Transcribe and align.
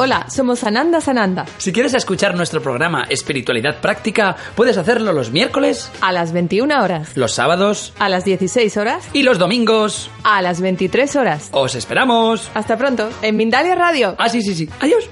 Hola, 0.00 0.26
somos 0.30 0.62
Ananda 0.62 1.00
Sananda. 1.00 1.44
Si 1.58 1.72
quieres 1.72 1.92
escuchar 1.92 2.36
nuestro 2.36 2.62
programa 2.62 3.04
Espiritualidad 3.08 3.80
Práctica, 3.80 4.36
puedes 4.54 4.76
hacerlo 4.78 5.12
los 5.12 5.32
miércoles, 5.32 5.90
A 6.00 6.12
las 6.12 6.32
21 6.32 6.82
horas, 6.82 7.16
los 7.16 7.32
sábados 7.32 7.92
a 7.98 8.08
las 8.08 8.24
16 8.24 8.76
horas, 8.76 9.08
y 9.12 9.24
los 9.24 9.38
domingos. 9.38 10.08
a 10.22 10.40
las 10.40 10.60
23 10.60 11.16
horas. 11.16 11.48
¡Os 11.52 11.74
esperamos! 11.74 12.48
Hasta 12.54 12.76
pronto, 12.76 13.08
en 13.22 13.36
Mindalia 13.36 13.74
Radio. 13.74 14.14
Ah, 14.18 14.28
sí, 14.28 14.40
sí, 14.42 14.54
sí. 14.54 14.68
Adiós. 14.80 15.08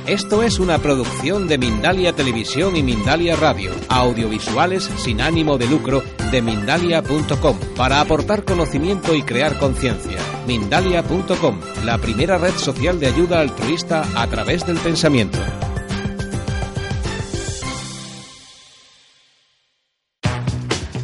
Esto 0.08 0.42
es 0.42 0.58
una 0.58 0.78
producción 0.78 1.48
de 1.48 1.58
Mindalia 1.58 2.14
Televisión 2.14 2.76
y 2.76 2.82
Mindalia 2.82 3.36
Radio, 3.36 3.72
audiovisuales 3.90 4.84
sin 4.84 5.20
ánimo 5.20 5.58
de 5.58 5.66
lucro 5.66 6.02
de 6.32 6.40
mindalia.com, 6.40 7.58
para 7.76 8.00
aportar 8.00 8.42
conocimiento 8.46 9.14
y 9.14 9.20
crear 9.20 9.58
conciencia. 9.58 10.18
Mindalia.com, 10.46 11.60
la 11.84 11.98
primera 11.98 12.38
red 12.38 12.54
social 12.54 12.98
de 12.98 13.08
ayuda 13.08 13.40
altruista 13.40 14.02
a 14.14 14.26
través 14.28 14.66
del 14.66 14.78
pensamiento. 14.78 15.38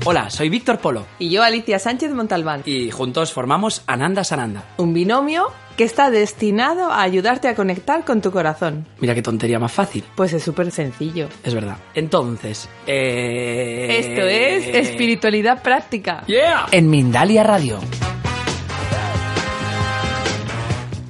Hola, 0.06 0.28
soy 0.28 0.50
Víctor 0.50 0.80
Polo 0.80 1.06
Y 1.18 1.30
yo, 1.30 1.42
Alicia 1.42 1.78
Sánchez 1.78 2.12
Montalbán. 2.12 2.62
y 2.66 2.90
juntos 2.90 3.32
formamos 3.32 3.82
Ananda 3.86 4.22
Sananda. 4.22 4.64
Un 4.76 4.92
binomio 4.92 5.50
que 5.76 5.84
está 5.84 6.10
destinado 6.10 6.90
a 6.90 7.02
ayudarte 7.02 7.48
a 7.48 7.54
conectar 7.54 8.04
con 8.04 8.20
tu 8.20 8.30
corazón. 8.30 8.86
Mira 9.00 9.14
qué 9.14 9.22
tontería 9.22 9.58
más 9.58 9.72
fácil. 9.72 10.04
Pues 10.14 10.32
es 10.32 10.42
súper 10.42 10.70
sencillo. 10.70 11.28
Es 11.42 11.54
verdad. 11.54 11.76
Entonces, 11.94 12.68
eh... 12.86 13.96
Esto 13.98 14.22
es 14.22 14.88
espiritualidad 14.88 15.62
práctica. 15.62 16.24
¡Yeah! 16.26 16.66
En 16.70 16.90
Mindalia 16.90 17.42
Radio. 17.42 17.80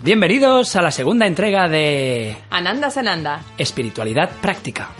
Bienvenidos 0.02 0.76
a 0.76 0.82
la 0.82 0.90
segunda 0.90 1.26
entrega 1.26 1.66
de 1.66 2.36
Ananda 2.50 2.90
Sananda. 2.90 3.40
Espiritualidad 3.56 4.30
Práctica. 4.42 4.90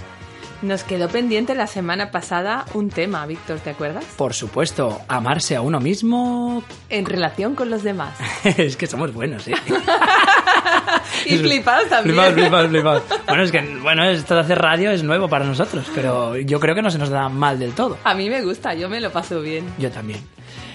Nos 0.64 0.82
quedó 0.82 1.10
pendiente 1.10 1.54
la 1.54 1.66
semana 1.66 2.10
pasada 2.10 2.64
un 2.72 2.88
tema, 2.88 3.26
Víctor, 3.26 3.58
¿te 3.58 3.68
acuerdas? 3.68 4.02
Por 4.16 4.32
supuesto, 4.32 4.98
amarse 5.08 5.56
a 5.56 5.60
uno 5.60 5.78
mismo. 5.78 6.62
En 6.88 7.04
relación 7.04 7.54
con 7.54 7.68
los 7.68 7.82
demás. 7.82 8.16
es 8.44 8.74
que 8.78 8.86
somos 8.86 9.12
buenos, 9.12 9.46
¿eh? 9.46 9.54
Y 11.26 11.36
flipados 11.36 11.88
también. 11.90 12.16
Flipados, 12.16 12.34
flipados, 12.34 12.70
flipados. 12.70 13.02
Bueno, 13.26 13.42
es 13.42 13.52
que 13.52 13.60
bueno, 13.82 14.04
esto 14.04 14.34
de 14.34 14.40
hacer 14.40 14.58
radio 14.58 14.90
es 14.90 15.02
nuevo 15.02 15.28
para 15.28 15.44
nosotros, 15.44 15.86
pero 15.94 16.36
yo 16.36 16.58
creo 16.58 16.74
que 16.74 16.82
no 16.82 16.90
se 16.90 16.98
nos 16.98 17.10
da 17.10 17.28
mal 17.28 17.58
del 17.58 17.74
todo. 17.74 17.98
A 18.02 18.14
mí 18.14 18.30
me 18.30 18.40
gusta, 18.40 18.72
yo 18.72 18.88
me 18.88 19.00
lo 19.00 19.10
paso 19.12 19.42
bien. 19.42 19.66
Yo 19.78 19.90
también. 19.90 20.20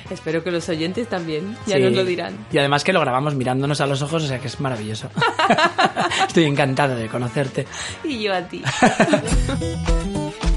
Espero 0.09 0.43
que 0.43 0.51
los 0.51 0.67
oyentes 0.69 1.07
también, 1.07 1.55
ya 1.65 1.77
Sí. 1.77 1.83
nos 1.83 1.93
lo 1.93 2.03
dirán. 2.05 2.35
Y 2.51 2.57
además 2.57 2.83
que 2.83 2.93
lo 2.93 2.99
grabamos 2.99 3.35
mirándonos 3.35 3.79
a 3.81 3.85
los 3.87 4.01
ojos, 4.01 4.23
o 4.23 4.27
sea 4.27 4.39
que 4.39 4.47
es 4.47 4.59
maravilloso. 4.59 5.09
Estoy 6.27 6.45
encantado 6.45 6.95
de 6.95 7.07
conocerte. 7.07 7.65
Y 8.03 8.23
yo 8.23 8.33
a 8.33 8.41
ti. 8.41 8.63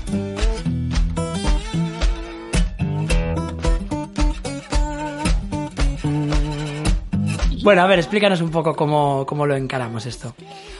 Bueno, 7.62 7.82
a 7.82 7.86
ver, 7.86 7.98
explícanos 7.98 8.41
un 8.41 8.50
poco 8.50 8.74
cómo, 8.74 9.24
cómo 9.27 9.46
lo 9.46 9.55
encaramos 9.56 10.06
esto. 10.06 10.34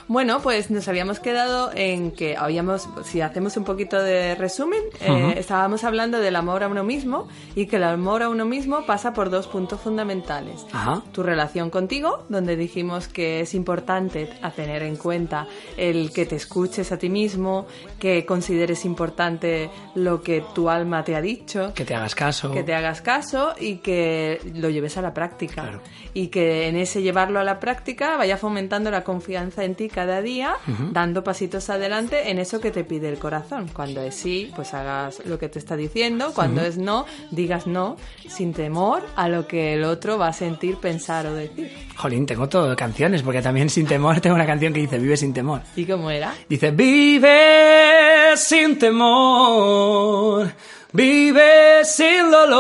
Bueno, 0.09 0.41
pues 0.43 0.71
nos 0.71 0.89
habíamos 0.89 1.21
quedado 1.21 1.71
en 1.75 2.11
que 2.11 2.37
habíamos, 2.37 2.89
si 3.05 3.21
hacemos 3.21 3.57
un 3.57 3.65
poquito 3.65 4.03
de 4.03 4.35
resumen, 4.35 4.81
eh, 5.01 5.35
estábamos 5.37 5.85
hablando 5.85 6.19
del 6.19 6.35
amor 6.35 6.65
a 6.65 6.69
uno 6.69 6.83
mismo 6.83 7.29
y 7.55 7.67
que 7.67 7.77
el 7.77 7.85
amor 7.85 8.23
a 8.25 8.29
uno 8.29 8.45
mismo 8.45 8.85
pasa 8.85 9.13
por 9.13 9.31
dos 9.31 9.47
puntos 9.47 9.81
fundamentales. 9.81 10.67
Tu 11.13 11.23
relación 11.23 11.71
contigo, 11.71 12.25
donde 12.29 12.57
dijimos 12.57 13.07
que 13.07 13.41
es 13.41 13.55
importante 13.55 14.29
a 14.43 14.51
tener 14.51 14.83
en 14.83 14.97
cuenta 14.97 15.47
el 15.77 16.13
que 16.13 16.27
te 16.27 16.37
escuches 16.37 16.91
a 16.91 16.99
ti 16.99 17.09
mismo, 17.09 17.67
que 18.01 18.27
consideres 18.27 18.85
importante 18.85 19.71
lo 19.95 20.21
que 20.23 20.43
tu 20.55 20.69
alma 20.69 21.05
te 21.05 21.15
ha 21.15 21.21
dicho, 21.21 21.73
Que 21.75 21.85
te 21.85 21.95
hagas 21.95 22.15
caso. 22.17 22.51
que 22.53 22.65
te 22.65 22.75
hagas 22.75 23.03
caso 23.03 23.55
y 23.59 23.77
que 23.77 24.41
lo 24.55 24.69
lleves 24.69 24.97
a 24.97 25.03
la 25.03 25.15
práctica. 25.15 25.63
Claro. 25.63 25.81
Y 26.13 26.27
que 26.27 26.72
en 26.73 26.79
ese 26.79 27.03
llevarlo 27.03 27.39
a 27.39 27.45
la 27.45 27.61
práctica 27.61 28.17
vaya 28.17 28.39
fomentando 28.39 28.91
la 28.91 29.05
confianza 29.05 29.63
en 29.65 29.75
ti 29.75 29.89
cada 29.89 30.23
día, 30.23 30.55
dando 30.91 31.23
pasitos 31.23 31.69
adelante 31.69 32.31
en 32.31 32.39
eso 32.39 32.61
que 32.61 32.71
te 32.71 32.83
pide 32.83 33.11
el 33.11 33.19
corazón. 33.19 33.69
Cuando 33.73 34.01
es 34.01 34.15
sí, 34.15 34.51
pues 34.57 34.73
hagas 34.73 35.25
lo 35.27 35.39
que 35.39 35.51
te 35.51 35.59
está 35.59 35.77
diciendo. 35.77 36.33
Cuando 36.35 36.63
es 36.63 36.79
no, 36.79 37.05
digas 37.31 37.67
no, 37.67 37.97
sin 38.27 38.55
temor 38.55 39.03
a 39.17 39.29
lo 39.29 39.47
que 39.47 39.75
el 39.75 39.85
otro 39.85 40.17
va 40.17 40.29
a 40.29 40.33
sentir, 40.33 40.77
pensar 40.77 41.27
o 41.27 41.35
decir. 41.35 41.71
Jolín, 41.97 42.25
tengo 42.25 42.49
todo 42.49 42.75
canciones, 42.75 43.23
porque 43.23 43.43
también 43.43 43.69
sin 43.69 43.87
temor 43.87 44.21
tengo 44.21 44.35
una 44.35 44.47
canción 44.47 44.73
que 44.73 44.81
dice 44.81 44.99
Vive 44.99 45.19
sin 45.19 45.35
temor. 45.35 45.61
¿Y 45.77 45.85
cómo 45.85 46.11
era? 46.11 46.33
Dice, 46.49 46.71
vive 46.71 48.35
sin 48.37 48.79
temor, 48.79 50.51
vive 50.93 51.85
sin 51.85 52.31
dolor, 52.31 52.59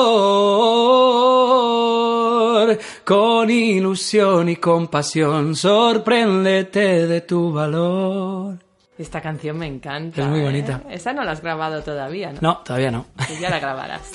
con 3.05 3.51
ilusión 3.51 4.49
y 4.49 4.57
compasión, 4.57 5.55
sorpréndete 5.55 7.07
de 7.07 7.21
tu 7.23 7.53
valor. 7.53 8.59
Esta 8.99 9.21
canción 9.21 9.59
me 9.59 9.67
encanta. 9.67 10.23
Es 10.23 10.29
muy 10.29 10.41
¿eh? 10.41 10.45
bonita. 10.45 10.83
Esa 10.91 11.13
no 11.13 11.25
la 11.25 11.33
has 11.33 11.43
grabado 11.43 11.83
todavía, 11.83 12.33
¿no? 12.33 12.39
No, 12.41 12.59
todavía 12.59 12.91
no. 12.91 13.07
Ya 13.41 13.51
la 13.51 13.59
grabarás. 13.59 14.13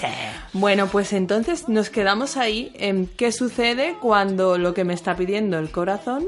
Bueno, 0.53 0.87
pues 0.87 1.13
entonces 1.13 1.67
nos 1.67 1.89
quedamos 1.89 2.37
ahí 2.37 2.71
en 2.75 3.07
qué 3.07 3.31
sucede 3.31 3.97
cuando 3.99 4.57
lo 4.57 4.73
que 4.73 4.83
me 4.85 4.93
está 4.93 5.15
pidiendo 5.15 5.57
el 5.59 5.71
corazón 5.71 6.25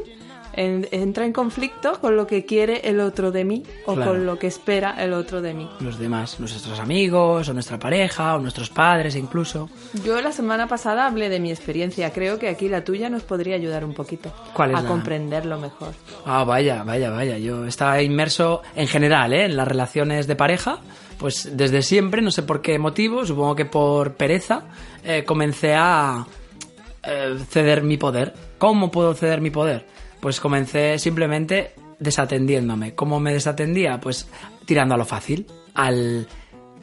en- 0.53 0.87
entra 0.91 1.25
en 1.25 1.33
conflicto 1.33 1.99
con 2.01 2.15
lo 2.15 2.25
que 2.27 2.45
quiere 2.45 2.81
el 2.89 2.99
otro 2.99 3.31
de 3.31 3.45
mí 3.45 3.63
o 3.85 3.93
Claro. 3.95 4.11
con 4.11 4.25
lo 4.25 4.37
que 4.39 4.47
espera 4.47 4.95
el 5.03 5.13
otro 5.13 5.41
de 5.41 5.53
mí. 5.53 5.69
Los 5.79 5.99
demás, 5.99 6.39
nuestros 6.39 6.79
amigos, 6.79 7.47
o 7.49 7.53
nuestra 7.53 7.77
pareja, 7.79 8.35
o 8.35 8.39
nuestros 8.39 8.69
padres 8.69 9.15
incluso. 9.15 9.69
Yo 10.03 10.19
la 10.21 10.31
semana 10.31 10.67
pasada 10.67 11.05
hablé 11.07 11.29
de 11.29 11.39
mi 11.39 11.51
experiencia. 11.51 12.11
Creo 12.11 12.39
que 12.39 12.49
aquí 12.49 12.67
la 12.69 12.83
tuya 12.83 13.09
nos 13.09 13.23
podría 13.23 13.55
ayudar 13.55 13.85
un 13.85 13.93
poquito 13.93 14.31
¿Cuál 14.53 14.71
es 14.71 14.77
a 14.77 14.81
la- 14.81 14.87
comprenderlo 14.87 15.59
mejor. 15.59 15.93
Ah, 16.25 16.43
vaya, 16.43 16.83
vaya, 16.83 17.09
vaya. 17.09 17.37
Yo 17.37 17.65
estaba 17.65 18.01
inmerso 18.01 18.61
en 18.75 18.87
general, 18.87 19.33
¿eh? 19.33 19.45
En 19.45 19.55
las 19.57 19.67
relaciones 19.67 20.27
de 20.27 20.35
pareja. 20.35 20.79
Pues 21.17 21.51
desde 21.57 21.81
siempre, 21.81 22.21
no 22.21 22.31
sé 22.31 22.43
por 22.43 22.61
qué 22.61 22.79
motivo, 22.79 23.25
supongo 23.25 23.53
que 23.55 23.65
por 23.65 24.13
pereza, 24.15 24.63
eh, 25.03 25.25
comencé 25.25 25.73
a 25.75 26.25
eh, 27.03 27.37
ceder 27.49 27.81
mi 27.83 27.97
poder. 27.97 28.33
¿Cómo 28.57 28.91
puedo 28.91 29.13
ceder 29.13 29.41
mi 29.41 29.49
poder? 29.49 29.85
Pues 30.19 30.39
comencé 30.39 30.99
simplemente 30.99 31.73
desatendiéndome. 31.99 32.95
¿Cómo 32.95 33.19
me 33.19 33.33
desatendía? 33.33 33.99
Pues 33.99 34.27
tirando 34.65 34.95
a 34.95 34.97
lo 34.97 35.05
fácil, 35.05 35.47
al 35.73 36.27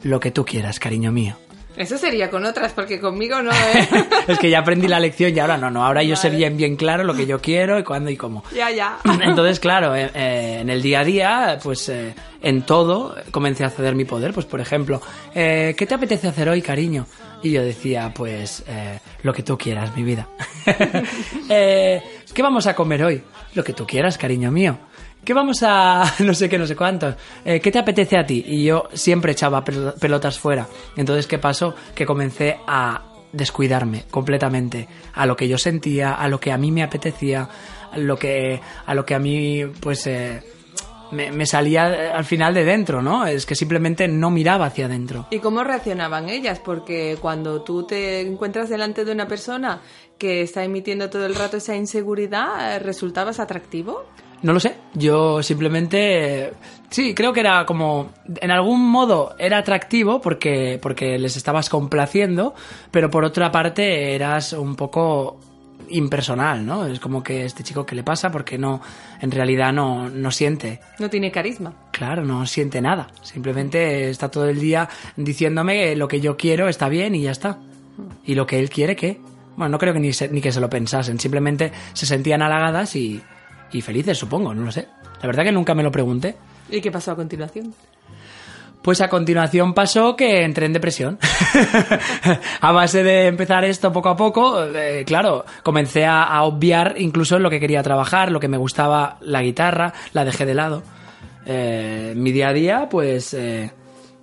lo 0.03 0.19
que 0.19 0.31
tú 0.31 0.45
quieras, 0.45 0.79
cariño 0.79 1.11
mío. 1.11 1.35
Eso 1.77 1.97
sería 1.97 2.31
con 2.31 2.43
otras, 2.43 2.73
porque 2.73 2.99
conmigo 2.99 3.39
no, 3.41 3.51
¿eh? 3.51 3.87
es 4.27 4.39
que 4.39 4.49
ya 4.49 4.59
aprendí 4.59 4.87
la 4.87 4.99
lección 4.99 5.35
y 5.35 5.39
ahora 5.39 5.57
no, 5.57 5.69
no, 5.69 5.85
ahora 5.85 6.01
yo 6.01 6.15
sé 6.15 6.31
bien, 6.31 6.57
bien 6.57 6.75
claro 6.75 7.03
lo 7.03 7.13
que 7.13 7.27
yo 7.27 7.39
quiero 7.39 7.77
y 7.77 7.83
cuándo 7.83 8.09
y 8.09 8.17
cómo. 8.17 8.43
ya, 8.53 8.71
ya. 8.71 8.97
Entonces, 9.21 9.59
claro, 9.59 9.95
eh, 9.95 10.09
eh, 10.15 10.57
en 10.61 10.71
el 10.71 10.81
día 10.81 11.01
a 11.01 11.03
día, 11.03 11.59
pues 11.61 11.87
eh, 11.89 12.15
en 12.41 12.63
todo 12.63 13.15
comencé 13.29 13.63
a 13.63 13.69
ceder 13.69 13.93
mi 13.93 14.05
poder. 14.05 14.33
Pues, 14.33 14.47
por 14.47 14.59
ejemplo, 14.59 15.01
eh, 15.35 15.75
¿qué 15.77 15.85
te 15.85 15.93
apetece 15.93 16.27
hacer 16.27 16.49
hoy, 16.49 16.63
cariño? 16.63 17.05
Y 17.43 17.51
yo 17.51 17.61
decía, 17.63 18.11
pues, 18.15 18.63
eh, 18.67 18.99
lo 19.21 19.31
que 19.31 19.43
tú 19.43 19.55
quieras, 19.55 19.95
mi 19.95 20.01
vida. 20.01 20.27
¿Qué 21.47 22.41
vamos 22.41 22.65
a 22.65 22.75
comer 22.75 23.03
hoy? 23.03 23.23
Lo 23.53 23.63
que 23.63 23.73
tú 23.73 23.85
quieras, 23.85 24.17
cariño 24.17 24.51
mío. 24.51 24.79
¿Qué 25.27 25.33
vamos 25.33 25.61
a... 25.61 26.05
no 26.19 26.33
sé 26.33 26.47
qué, 26.47 26.57
no 26.57 26.65
sé 26.65 26.77
cuántos? 26.77 27.15
Eh, 27.43 27.59
¿Qué 27.59 27.69
te 27.69 27.79
apetece 27.79 28.17
a 28.17 28.25
ti? 28.25 28.45
Y 28.47 28.63
yo 28.63 28.87
siempre 28.93 29.33
echaba 29.33 29.61
pel- 29.65 29.93
pelotas 29.99 30.39
fuera. 30.39 30.65
Entonces, 30.95 31.27
¿qué 31.27 31.37
pasó? 31.37 31.75
Que 31.93 32.05
comencé 32.05 32.57
a 32.65 33.03
descuidarme 33.33 34.05
completamente 34.09 34.87
a 35.15 35.25
lo 35.25 35.35
que 35.35 35.49
yo 35.49 35.57
sentía, 35.57 36.13
a 36.13 36.29
lo 36.29 36.39
que 36.39 36.53
a 36.53 36.57
mí 36.57 36.71
me 36.71 36.81
apetecía, 36.81 37.49
a 37.91 37.97
lo 37.97 38.17
que, 38.17 38.61
a 38.85 38.93
lo 38.95 39.05
que 39.05 39.15
a 39.15 39.19
mí, 39.19 39.65
pues... 39.81 40.07
eh, 40.07 40.41
me, 41.11 41.29
me 41.31 41.45
salía 41.45 41.89
eh, 41.89 42.09
al 42.11 42.23
final 42.25 42.53
de 42.53 42.63
dentro, 42.63 43.01
¿no? 43.01 43.25
Es 43.27 43.45
que 43.45 43.55
simplemente 43.55 44.07
no 44.07 44.29
miraba 44.29 44.67
hacia 44.67 44.85
adentro. 44.85 45.27
¿Y 45.31 45.39
cómo 45.39 45.63
reaccionaban 45.65 46.29
ellas? 46.29 46.59
Porque 46.63 47.17
cuando 47.21 47.61
tú 47.63 47.83
te 47.85 48.21
encuentras 48.21 48.69
delante 48.69 49.03
de 49.05 49.11
una 49.11 49.27
persona 49.27 49.81
que 50.17 50.41
está 50.41 50.63
emitiendo 50.63 51.09
todo 51.09 51.25
el 51.25 51.35
rato 51.35 51.57
esa 51.57 51.75
inseguridad, 51.75 52.81
¿resultabas 52.81 53.39
atractivo? 53.41 54.05
No 54.43 54.53
lo 54.53 54.59
sé, 54.59 54.75
yo 54.93 55.41
simplemente 55.41 56.53
sí, 56.89 57.13
creo 57.15 57.33
que 57.33 57.39
era 57.39 57.65
como 57.65 58.11
en 58.39 58.51
algún 58.51 58.87
modo 58.87 59.35
era 59.39 59.57
atractivo 59.57 60.21
porque 60.21 60.77
porque 60.81 61.17
les 61.17 61.35
estabas 61.37 61.69
complaciendo, 61.69 62.53
pero 62.91 63.09
por 63.09 63.23
otra 63.23 63.51
parte 63.51 64.13
eras 64.13 64.53
un 64.53 64.75
poco 64.75 65.39
impersonal, 65.89 66.65
¿no? 66.65 66.85
Es 66.85 66.99
como 66.99 67.23
que 67.23 67.45
este 67.45 67.63
chico 67.63 67.85
que 67.85 67.95
le 67.95 68.03
pasa 68.03 68.31
porque 68.31 68.57
no 68.57 68.81
en 69.21 69.31
realidad 69.31 69.73
no 69.73 70.09
no 70.09 70.31
siente 70.31 70.81
No 70.99 71.09
tiene 71.09 71.31
carisma. 71.31 71.73
Claro, 71.91 72.23
no 72.23 72.45
siente 72.45 72.79
nada. 72.81 73.07
Simplemente 73.23 74.09
está 74.09 74.29
todo 74.29 74.47
el 74.47 74.59
día 74.59 74.87
diciéndome 75.15 75.73
que 75.83 75.95
lo 75.95 76.07
que 76.07 76.21
yo 76.21 76.37
quiero 76.37 76.67
está 76.67 76.89
bien 76.89 77.15
y 77.15 77.23
ya 77.23 77.31
está. 77.31 77.57
Y 78.23 78.35
lo 78.35 78.45
que 78.45 78.59
él 78.59 78.69
quiere, 78.69 78.95
¿qué? 78.95 79.19
Bueno, 79.55 79.69
no 79.71 79.77
creo 79.79 79.93
que 79.93 79.99
ni, 79.99 80.13
se- 80.13 80.29
ni 80.29 80.41
que 80.41 80.51
se 80.51 80.59
lo 80.61 80.69
pensasen, 80.69 81.19
simplemente 81.19 81.71
se 81.93 82.05
sentían 82.05 82.43
halagadas 82.43 82.95
y, 82.95 83.19
y 83.71 83.81
felices, 83.81 84.17
supongo, 84.17 84.53
no 84.53 84.63
lo 84.63 84.71
sé. 84.71 84.87
La 85.21 85.27
verdad 85.27 85.43
que 85.43 85.51
nunca 85.51 85.73
me 85.73 85.83
lo 85.83 85.91
pregunté. 85.91 86.35
¿Y 86.69 86.81
qué 86.81 86.91
pasó 86.91 87.11
a 87.11 87.15
continuación? 87.15 87.73
Pues 88.81 89.01
a 89.01 89.09
continuación 89.09 89.73
pasó 89.73 90.15
que 90.15 90.43
entré 90.43 90.65
en 90.65 90.73
depresión. 90.73 91.19
a 92.61 92.71
base 92.71 93.03
de 93.03 93.27
empezar 93.27 93.65
esto 93.65 93.91
poco 93.91 94.09
a 94.09 94.15
poco, 94.15 94.63
eh, 94.63 95.03
claro, 95.05 95.43
comencé 95.63 96.05
a, 96.05 96.23
a 96.23 96.43
obviar 96.43 96.95
incluso 96.97 97.37
lo 97.39 97.49
que 97.49 97.59
quería 97.59 97.83
trabajar, 97.83 98.31
lo 98.31 98.39
que 98.39 98.47
me 98.47 98.57
gustaba, 98.57 99.17
la 99.21 99.41
guitarra, 99.41 99.93
la 100.13 100.23
dejé 100.23 100.45
de 100.45 100.53
lado. 100.53 100.83
Eh, 101.49 102.13
mi 102.15 102.31
día 102.33 102.49
a 102.49 102.53
día, 102.53 102.87
pues 102.89 103.33
eh, 103.33 103.71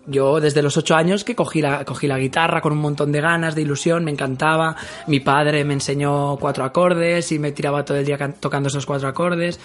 yo 0.06 0.40
desde 0.40 0.62
los 0.62 0.76
ocho 0.76 0.94
años 0.94 1.24
que 1.24 1.34
cogí 1.34 1.60
la, 1.62 1.84
cogí 1.84 2.06
la 2.06 2.18
guitarra 2.18 2.60
con 2.60 2.72
un 2.72 2.78
montón 2.78 3.10
de 3.12 3.20
ganas, 3.20 3.54
de 3.54 3.62
ilusión, 3.62 4.04
me 4.04 4.10
encantaba. 4.10 4.76
Mi 5.06 5.20
padre 5.20 5.64
me 5.64 5.74
enseñó 5.74 6.36
cuatro 6.36 6.64
acordes 6.64 7.32
y 7.32 7.38
me 7.38 7.52
tiraba 7.52 7.84
todo 7.84 7.96
el 7.98 8.04
día 8.04 8.18
can- 8.18 8.34
tocando 8.38 8.68
esos 8.68 8.86
cuatro 8.86 9.08
acordes. 9.08 9.58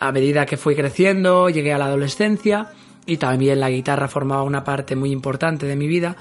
A 0.00 0.12
medida 0.12 0.46
que 0.46 0.56
fui 0.56 0.74
creciendo, 0.76 1.48
llegué 1.48 1.72
a 1.72 1.78
la 1.78 1.86
adolescencia 1.86 2.68
y 3.06 3.16
también 3.16 3.60
la 3.60 3.70
guitarra 3.70 4.08
formaba 4.08 4.42
una 4.42 4.62
parte 4.62 4.94
muy 4.94 5.10
importante 5.10 5.66
de 5.66 5.76
mi 5.76 5.86
vida. 5.86 6.16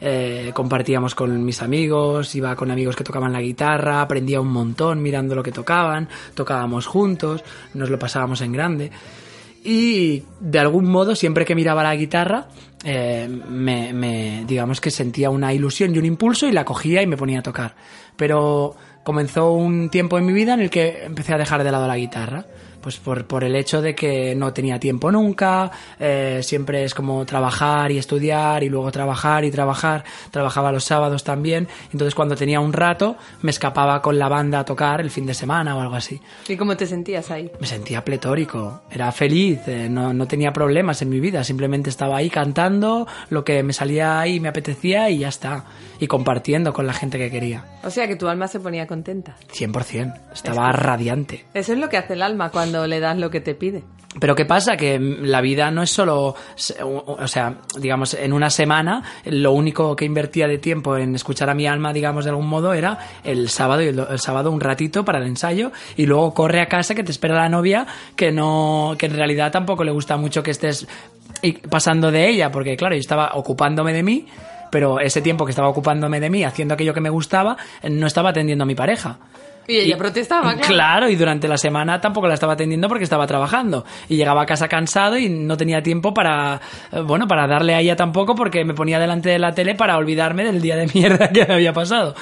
Eh, 0.00 0.52
compartíamos 0.54 1.14
con 1.14 1.44
mis 1.44 1.60
amigos, 1.60 2.34
iba 2.34 2.56
con 2.56 2.70
amigos 2.70 2.96
que 2.96 3.04
tocaban 3.04 3.32
la 3.34 3.42
guitarra, 3.42 4.00
aprendía 4.00 4.40
un 4.40 4.48
montón 4.48 5.02
mirando 5.02 5.34
lo 5.34 5.42
que 5.42 5.52
tocaban, 5.52 6.08
tocábamos 6.34 6.86
juntos, 6.86 7.44
nos 7.74 7.90
lo 7.90 7.98
pasábamos 7.98 8.40
en 8.40 8.52
grande. 8.52 8.90
Y 9.62 10.22
de 10.40 10.58
algún 10.58 10.86
modo, 10.90 11.14
siempre 11.14 11.44
que 11.44 11.54
miraba 11.54 11.82
la 11.82 11.94
guitarra, 11.94 12.48
eh, 12.84 13.28
me, 13.28 13.92
me- 13.92 14.44
digamos 14.46 14.80
que 14.80 14.90
sentía 14.90 15.28
una 15.30 15.52
ilusión 15.52 15.94
y 15.94 15.98
un 15.98 16.06
impulso 16.06 16.46
y 16.46 16.52
la 16.52 16.64
cogía 16.64 17.02
y 17.02 17.06
me 17.06 17.16
ponía 17.16 17.40
a 17.40 17.42
tocar. 17.42 17.74
Pero 18.16 18.74
comenzó 19.04 19.52
un 19.52 19.90
tiempo 19.90 20.18
en 20.18 20.26
mi 20.26 20.32
vida 20.32 20.54
en 20.54 20.60
el 20.60 20.70
que 20.70 21.04
empecé 21.04 21.34
a 21.34 21.38
dejar 21.38 21.62
de 21.64 21.72
lado 21.72 21.86
la 21.86 21.96
guitarra. 21.96 22.46
Pues 22.80 22.96
por, 22.96 23.26
por 23.26 23.44
el 23.44 23.54
hecho 23.56 23.82
de 23.82 23.94
que 23.94 24.34
no 24.34 24.52
tenía 24.52 24.78
tiempo 24.78 25.10
nunca, 25.10 25.70
eh, 25.98 26.40
siempre 26.42 26.84
es 26.84 26.94
como 26.94 27.24
trabajar 27.26 27.92
y 27.92 27.98
estudiar 27.98 28.62
y 28.62 28.68
luego 28.68 28.90
trabajar 28.90 29.44
y 29.44 29.50
trabajar. 29.50 30.04
Trabajaba 30.30 30.72
los 30.72 30.84
sábados 30.84 31.24
también. 31.24 31.68
Entonces 31.92 32.14
cuando 32.14 32.36
tenía 32.36 32.60
un 32.60 32.72
rato 32.72 33.16
me 33.42 33.50
escapaba 33.50 34.00
con 34.02 34.18
la 34.18 34.28
banda 34.28 34.60
a 34.60 34.64
tocar 34.64 35.00
el 35.00 35.10
fin 35.10 35.26
de 35.26 35.34
semana 35.34 35.76
o 35.76 35.80
algo 35.80 35.94
así 35.94 36.20
¿Y 36.48 36.56
cómo 36.56 36.76
te 36.76 36.86
sentías 36.86 37.30
ahí? 37.30 37.50
me 37.60 37.66
sentía 37.66 38.04
pletórico, 38.04 38.82
era 38.90 39.10
feliz, 39.12 39.60
eh, 39.66 39.88
no, 39.90 40.12
no 40.12 40.26
tenía 40.26 40.52
problemas 40.52 41.02
en 41.02 41.08
mi 41.08 41.20
vida, 41.20 41.44
simplemente 41.44 41.90
estaba 41.90 42.16
ahí 42.16 42.30
cantando 42.30 43.06
lo 43.28 43.44
que 43.44 43.62
me 43.62 43.72
salía 43.72 44.20
ahí, 44.20 44.40
me 44.40 44.48
apetecía 44.48 45.10
y 45.10 45.18
ya 45.18 45.28
está. 45.28 45.64
Y 45.98 46.06
compartiendo 46.06 46.72
con 46.72 46.86
la 46.86 46.94
gente 46.94 47.18
que 47.18 47.30
quería. 47.30 47.64
O 47.84 47.90
sea 47.90 48.08
que 48.08 48.16
tu 48.16 48.26
alma 48.28 48.48
se 48.48 48.58
ponía 48.58 48.86
contenta. 48.86 49.36
100%, 49.52 50.32
estaba 50.32 50.72
radiante. 50.72 51.44
Eso 51.52 51.74
es 51.74 51.78
lo 51.78 51.90
que 51.90 51.98
hace 51.98 52.14
el 52.14 52.22
alma 52.22 52.50
cuando 52.50 52.69
le 52.70 53.00
das 53.00 53.18
lo 53.18 53.30
que 53.30 53.40
te 53.40 53.54
pide. 53.54 53.82
Pero 54.18 54.34
¿qué 54.34 54.44
pasa? 54.44 54.76
Que 54.76 54.98
la 54.98 55.40
vida 55.40 55.70
no 55.70 55.84
es 55.84 55.90
solo, 55.90 56.34
o 56.84 57.28
sea, 57.28 57.58
digamos, 57.78 58.14
en 58.14 58.32
una 58.32 58.50
semana, 58.50 59.04
lo 59.24 59.52
único 59.52 59.94
que 59.94 60.04
invertía 60.04 60.48
de 60.48 60.58
tiempo 60.58 60.96
en 60.96 61.14
escuchar 61.14 61.48
a 61.48 61.54
mi 61.54 61.68
alma, 61.68 61.92
digamos, 61.92 62.24
de 62.24 62.30
algún 62.30 62.48
modo, 62.48 62.74
era 62.74 62.98
el 63.22 63.48
sábado, 63.48 63.82
y 63.82 63.86
el, 63.86 64.00
el 64.00 64.18
sábado 64.18 64.50
un 64.50 64.60
ratito 64.60 65.04
para 65.04 65.18
el 65.18 65.26
ensayo, 65.26 65.70
y 65.96 66.06
luego 66.06 66.34
corre 66.34 66.60
a 66.60 66.66
casa 66.66 66.96
que 66.96 67.04
te 67.04 67.12
espera 67.12 67.36
la 67.36 67.48
novia, 67.48 67.86
que 68.16 68.32
no, 68.32 68.96
que 68.98 69.06
en 69.06 69.14
realidad 69.14 69.52
tampoco 69.52 69.84
le 69.84 69.92
gusta 69.92 70.16
mucho 70.16 70.42
que 70.42 70.50
estés 70.50 70.88
pasando 71.68 72.10
de 72.10 72.28
ella, 72.28 72.50
porque 72.50 72.76
claro, 72.76 72.96
yo 72.96 73.00
estaba 73.00 73.30
ocupándome 73.34 73.92
de 73.92 74.02
mí, 74.02 74.26
pero 74.70 74.98
ese 74.98 75.22
tiempo 75.22 75.44
que 75.44 75.50
estaba 75.50 75.68
ocupándome 75.68 76.18
de 76.18 76.30
mí, 76.30 76.42
haciendo 76.42 76.74
aquello 76.74 76.94
que 76.94 77.00
me 77.00 77.10
gustaba, 77.10 77.56
no 77.88 78.06
estaba 78.08 78.30
atendiendo 78.30 78.64
a 78.64 78.66
mi 78.66 78.74
pareja. 78.74 79.18
Y 79.70 79.78
ella 79.78 79.96
protestaba, 79.96 80.54
claro. 80.54 80.68
Claro, 80.68 81.08
y 81.08 81.16
durante 81.16 81.48
la 81.48 81.56
semana 81.56 82.00
tampoco 82.00 82.26
la 82.26 82.34
estaba 82.34 82.54
atendiendo 82.54 82.88
porque 82.88 83.04
estaba 83.04 83.26
trabajando. 83.26 83.84
Y 84.08 84.16
llegaba 84.16 84.42
a 84.42 84.46
casa 84.46 84.68
cansado 84.68 85.16
y 85.16 85.28
no 85.28 85.56
tenía 85.56 85.82
tiempo 85.82 86.12
para, 86.12 86.60
eh, 86.92 87.00
bueno, 87.00 87.26
para 87.28 87.46
darle 87.46 87.74
a 87.74 87.80
ella 87.80 87.96
tampoco 87.96 88.34
porque 88.34 88.64
me 88.64 88.74
ponía 88.74 88.98
delante 88.98 89.30
de 89.30 89.38
la 89.38 89.52
tele 89.52 89.74
para 89.74 89.96
olvidarme 89.96 90.44
del 90.44 90.60
día 90.60 90.76
de 90.76 90.88
mierda 90.92 91.28
que 91.32 91.44
me 91.46 91.54
había 91.54 91.72
pasado. 91.72 92.14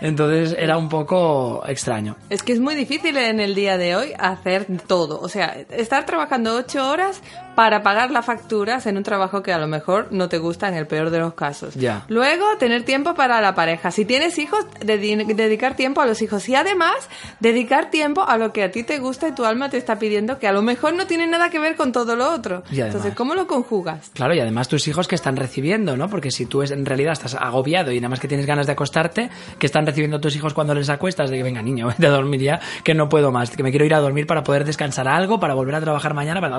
Entonces 0.00 0.54
era 0.58 0.76
un 0.76 0.88
poco 0.88 1.62
extraño. 1.66 2.16
Es 2.30 2.42
que 2.42 2.52
es 2.52 2.60
muy 2.60 2.74
difícil 2.74 3.16
en 3.16 3.40
el 3.40 3.54
día 3.54 3.78
de 3.78 3.96
hoy 3.96 4.12
hacer 4.18 4.66
todo. 4.86 5.20
O 5.20 5.28
sea, 5.28 5.56
estar 5.70 6.06
trabajando 6.06 6.54
ocho 6.56 6.88
horas 6.88 7.22
para 7.54 7.82
pagar 7.82 8.10
las 8.10 8.26
facturas 8.26 8.86
en 8.86 8.98
un 8.98 9.02
trabajo 9.02 9.42
que 9.42 9.50
a 9.52 9.58
lo 9.58 9.66
mejor 9.66 10.08
no 10.10 10.28
te 10.28 10.36
gusta 10.36 10.68
en 10.68 10.74
el 10.74 10.86
peor 10.86 11.08
de 11.08 11.18
los 11.20 11.32
casos. 11.32 11.74
Ya. 11.74 12.04
Luego, 12.08 12.44
tener 12.58 12.82
tiempo 12.84 13.14
para 13.14 13.40
la 13.40 13.54
pareja. 13.54 13.90
Si 13.90 14.04
tienes 14.04 14.36
hijos, 14.38 14.66
dedi- 14.80 15.24
dedicar 15.34 15.74
tiempo 15.74 16.02
a 16.02 16.06
los 16.06 16.20
hijos. 16.20 16.46
Y 16.50 16.54
además, 16.54 16.94
dedicar 17.40 17.90
tiempo 17.90 18.22
a 18.28 18.36
lo 18.36 18.52
que 18.52 18.62
a 18.62 18.70
ti 18.70 18.82
te 18.82 18.98
gusta 18.98 19.28
y 19.28 19.32
tu 19.32 19.46
alma 19.46 19.70
te 19.70 19.78
está 19.78 19.98
pidiendo, 19.98 20.38
que 20.38 20.46
a 20.46 20.52
lo 20.52 20.60
mejor 20.60 20.92
no 20.94 21.06
tiene 21.06 21.26
nada 21.26 21.48
que 21.48 21.58
ver 21.58 21.76
con 21.76 21.92
todo 21.92 22.14
lo 22.14 22.30
otro. 22.30 22.62
Además- 22.66 22.86
Entonces, 22.88 23.14
¿cómo 23.14 23.34
lo 23.34 23.46
conjugas? 23.46 24.10
Claro, 24.12 24.34
y 24.34 24.40
además 24.40 24.68
tus 24.68 24.86
hijos 24.88 25.08
que 25.08 25.14
están 25.14 25.36
recibiendo, 25.36 25.96
¿no? 25.96 26.10
Porque 26.10 26.30
si 26.30 26.44
tú 26.44 26.60
es- 26.62 26.70
en 26.72 26.84
realidad 26.84 27.12
estás 27.14 27.34
agobiado 27.34 27.90
y 27.90 28.00
nada 28.00 28.10
más 28.10 28.20
que 28.20 28.28
tienes 28.28 28.44
ganas 28.44 28.66
de 28.66 28.72
acostarte, 28.72 29.30
que 29.58 29.64
están 29.66 29.85
recibiendo 29.86 30.20
tus 30.20 30.34
hijos 30.36 30.52
cuando 30.52 30.74
les 30.74 30.88
acuestas? 30.90 31.30
De 31.30 31.36
que 31.36 31.42
venga, 31.42 31.62
niño, 31.62 31.86
vete 31.88 32.06
a 32.06 32.10
dormir 32.10 32.40
ya, 32.42 32.60
que 32.84 32.94
no 32.94 33.08
puedo 33.08 33.32
más, 33.32 33.50
que 33.50 33.62
me 33.62 33.70
quiero 33.70 33.84
ir 33.84 33.94
a 33.94 34.00
dormir 34.00 34.26
para 34.26 34.42
poder 34.42 34.64
descansar 34.64 35.08
algo, 35.08 35.40
para 35.40 35.54
volver 35.54 35.74
a 35.76 35.80
trabajar 35.80 36.14
mañana, 36.14 36.40
para... 36.40 36.58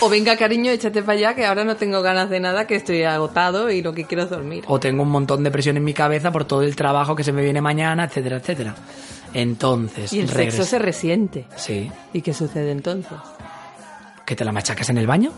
O 0.00 0.08
venga, 0.08 0.36
cariño, 0.36 0.70
échate 0.70 1.02
para 1.02 1.18
allá, 1.18 1.34
que 1.34 1.46
ahora 1.46 1.64
no 1.64 1.76
tengo 1.76 2.02
ganas 2.02 2.28
de 2.28 2.40
nada, 2.40 2.66
que 2.66 2.74
estoy 2.74 3.02
agotado 3.04 3.70
y 3.70 3.82
lo 3.82 3.92
que 3.92 4.04
quiero 4.04 4.24
es 4.24 4.30
dormir. 4.30 4.64
o 4.66 4.78
tengo 4.80 5.02
un 5.02 5.10
montón 5.10 5.42
de 5.44 5.50
presión 5.50 5.76
en 5.76 5.84
mi 5.84 5.94
cabeza 5.94 6.32
por 6.32 6.44
todo 6.44 6.62
el 6.62 6.76
trabajo 6.76 7.14
que 7.16 7.24
se 7.24 7.32
me 7.32 7.42
viene 7.42 7.60
mañana, 7.60 8.04
etcétera, 8.04 8.36
etcétera. 8.36 8.74
Entonces, 9.34 10.12
Y 10.12 10.20
el 10.20 10.28
sexo 10.28 10.64
se 10.64 10.78
resiente. 10.78 11.46
Sí. 11.56 11.90
¿Y 12.12 12.22
qué 12.22 12.32
sucede 12.32 12.70
entonces? 12.70 13.18
¿Que 14.24 14.34
te 14.34 14.44
la 14.44 14.52
machacas 14.52 14.88
en 14.90 14.98
el 14.98 15.06
baño? 15.06 15.32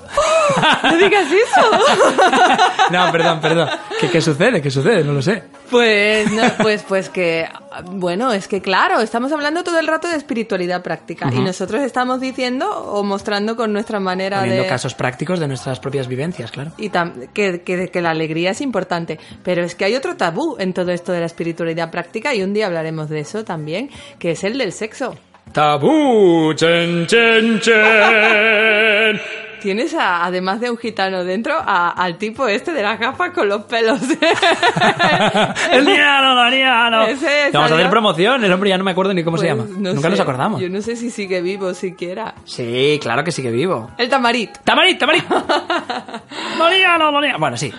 ¡No 0.83 0.97
digas 0.97 1.27
eso! 1.31 1.71
no, 2.91 3.13
perdón, 3.13 3.41
perdón. 3.41 3.69
¿Qué, 4.01 4.09
¿Qué 4.11 4.21
sucede? 4.21 4.61
¿Qué 4.63 4.71
sucede? 4.71 5.05
No 5.05 5.13
lo 5.13 5.23
sé. 5.23 5.43
Pues, 5.71 6.31
no, 6.33 6.43
pues, 6.63 6.83
pues 6.89 7.11
que, 7.11 7.47
bueno, 7.91 8.33
es 8.33 8.49
que 8.49 8.63
claro, 8.63 9.01
estamos 9.01 9.31
hablando 9.33 9.63
todo 9.65 9.79
el 9.79 9.87
rato 9.87 10.09
de 10.09 10.17
espiritualidad 10.17 10.83
práctica 10.83 11.31
y 11.33 11.41
nosotros 11.41 11.83
estamos 11.83 12.21
diciendo 12.21 12.67
o 12.71 13.03
mostrando 13.03 13.55
con 13.57 13.73
nuestra 13.73 14.01
manera 14.01 14.39
Poniendo 14.41 14.63
de... 14.63 14.69
casos 14.69 14.95
prácticos 14.95 15.39
de 15.41 15.49
nuestras 15.49 15.79
propias 15.79 16.09
vivencias, 16.09 16.51
claro. 16.51 16.73
Y 16.79 16.89
tam- 16.91 17.29
que, 17.35 17.61
que, 17.63 17.89
que 17.89 18.01
la 18.01 18.11
alegría 18.11 18.53
es 18.53 18.61
importante. 18.63 19.19
Pero 19.45 19.63
es 19.63 19.75
que 19.75 19.85
hay 19.85 19.95
otro 19.95 20.17
tabú 20.17 20.57
en 20.59 20.73
todo 20.73 20.91
esto 20.91 21.13
de 21.13 21.21
la 21.21 21.27
espiritualidad 21.27 21.91
práctica 21.91 22.35
y 22.35 22.43
un 22.43 22.55
día 22.55 22.67
hablaremos 22.67 23.11
de 23.11 23.21
eso 23.21 23.45
también, 23.45 23.91
que 24.19 24.31
es 24.31 24.45
el 24.45 24.57
del 24.57 24.73
sexo. 24.73 25.17
Tabú, 25.53 26.55
chen, 26.55 27.07
chen, 27.07 27.61
chen. 27.61 29.21
Tienes, 29.61 29.95
a- 29.95 30.25
además 30.25 30.61
de 30.61 30.71
un 30.71 30.77
gitano 30.79 31.25
dentro, 31.25 31.55
a- 31.59 31.91
al 31.91 32.17
tipo 32.19 32.47
este 32.49 32.73
de 32.73 32.83
las 32.83 32.99
gafas 32.99 33.31
con 33.33 33.49
los 33.49 33.63
pelos. 33.65 34.01
el 35.73 35.85
diano. 35.87 37.03
Ese 37.07 37.47
es, 37.49 37.53
Vamos 37.53 37.71
a 37.73 37.75
hacer 37.75 37.91
promoción, 37.91 38.45
el 38.45 38.53
hombre 38.53 38.71
ya 38.71 38.79
no 38.79 38.85
me 38.85 38.91
acuerdo 38.93 39.13
ni 39.15 39.23
cómo 39.25 39.37
se 39.39 39.47
Pues, 39.55 39.57
llama. 39.69 39.69
no 39.79 39.91
Nunca 39.95 40.03
sé. 40.03 40.11
nos 40.11 40.21
acordamos. 40.21 40.61
Yo 40.61 40.69
no 40.69 40.81
sé 40.81 40.97
si 40.97 41.11
sigue 41.11 41.41
vivo 41.41 41.75
siquiera. 41.75 42.35
Sí, 42.45 42.99
claro 43.03 43.25
que 43.25 43.33
sigue 43.33 43.51
vivo. 43.51 43.91
El 43.99 44.09
tamarit. 44.09 44.59
¡Tamarit, 44.65 44.99
tamarit! 44.99 45.25
¡Loliano, 46.59 47.11
loliano! 47.11 47.39
Bueno, 47.39 47.57
sí. 47.57 47.73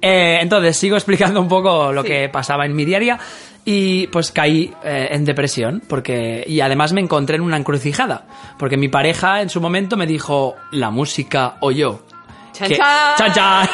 Eh, 0.00 0.38
entonces, 0.40 0.76
sigo 0.76 0.96
explicando 0.96 1.40
un 1.40 1.48
poco 1.48 1.92
lo 1.92 2.02
Sí. 2.02 2.08
que 2.08 2.28
pasaba 2.28 2.64
en 2.66 2.74
mi 2.76 2.84
diaria 2.84 3.18
y 3.70 4.06
pues 4.06 4.32
caí 4.32 4.72
eh, 4.82 5.08
en 5.10 5.26
depresión 5.26 5.82
porque 5.86 6.42
y 6.46 6.60
además 6.62 6.94
me 6.94 7.02
encontré 7.02 7.36
en 7.36 7.42
una 7.42 7.58
encrucijada 7.58 8.24
porque 8.58 8.78
mi 8.78 8.88
pareja 8.88 9.42
en 9.42 9.50
su 9.50 9.60
momento 9.60 9.94
me 9.98 10.06
dijo 10.06 10.56
la 10.70 10.88
música 10.90 11.56
o 11.60 11.70
yo 11.70 12.00
Chan, 12.52 12.68
Que- 12.68 12.76
chan. 12.76 13.14
chan, 13.18 13.32
chan. 13.34 13.68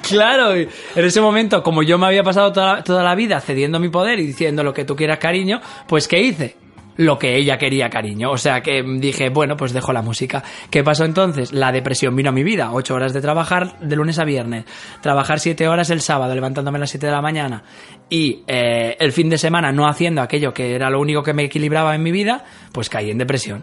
claro, 0.08 0.54
en 0.54 0.68
ese 0.94 1.20
momento, 1.20 1.62
como 1.64 1.82
yo 1.82 1.98
me 1.98 2.06
había 2.06 2.22
pasado 2.22 2.52
toda, 2.52 2.82
toda 2.84 3.02
la 3.02 3.14
vida 3.16 3.40
cediendo 3.40 3.80
mi 3.80 3.88
poder 3.88 4.18
y 4.20 4.26
diciendo 4.26 4.62
lo 4.62 4.72
que 4.72 4.84
tú 4.84 4.94
quieras, 4.96 5.18
cariño, 5.18 5.60
pues 5.88 6.06
¿qué 6.08 6.20
hice? 6.20 6.56
Lo 6.96 7.18
que 7.18 7.36
ella 7.36 7.58
quería, 7.58 7.88
cariño. 7.88 8.30
O 8.30 8.36
sea 8.36 8.60
que 8.60 8.82
dije, 8.82 9.30
bueno, 9.30 9.56
pues 9.56 9.72
dejo 9.72 9.92
la 9.92 10.02
música. 10.02 10.42
¿Qué 10.70 10.82
pasó 10.82 11.04
entonces? 11.04 11.52
La 11.52 11.72
depresión 11.72 12.14
vino 12.14 12.30
a 12.30 12.32
mi 12.32 12.42
vida. 12.42 12.72
Ocho 12.72 12.94
horas 12.94 13.12
de 13.12 13.20
trabajar 13.20 13.78
de 13.80 13.96
lunes 13.96 14.18
a 14.18 14.24
viernes. 14.24 14.64
Trabajar 15.00 15.40
siete 15.40 15.68
horas 15.68 15.90
el 15.90 16.00
sábado, 16.00 16.34
levantándome 16.34 16.78
a 16.78 16.80
las 16.80 16.90
siete 16.90 17.06
de 17.06 17.12
la 17.12 17.22
mañana. 17.22 17.62
Y 18.08 18.42
eh, 18.46 18.96
el 18.98 19.12
fin 19.12 19.30
de 19.30 19.38
semana 19.38 19.72
no 19.72 19.86
haciendo 19.86 20.20
aquello 20.20 20.52
que 20.52 20.74
era 20.74 20.90
lo 20.90 21.00
único 21.00 21.22
que 21.22 21.32
me 21.32 21.44
equilibraba 21.44 21.94
en 21.94 22.02
mi 22.02 22.12
vida, 22.12 22.44
pues 22.72 22.88
caí 22.88 23.10
en 23.10 23.18
depresión 23.18 23.62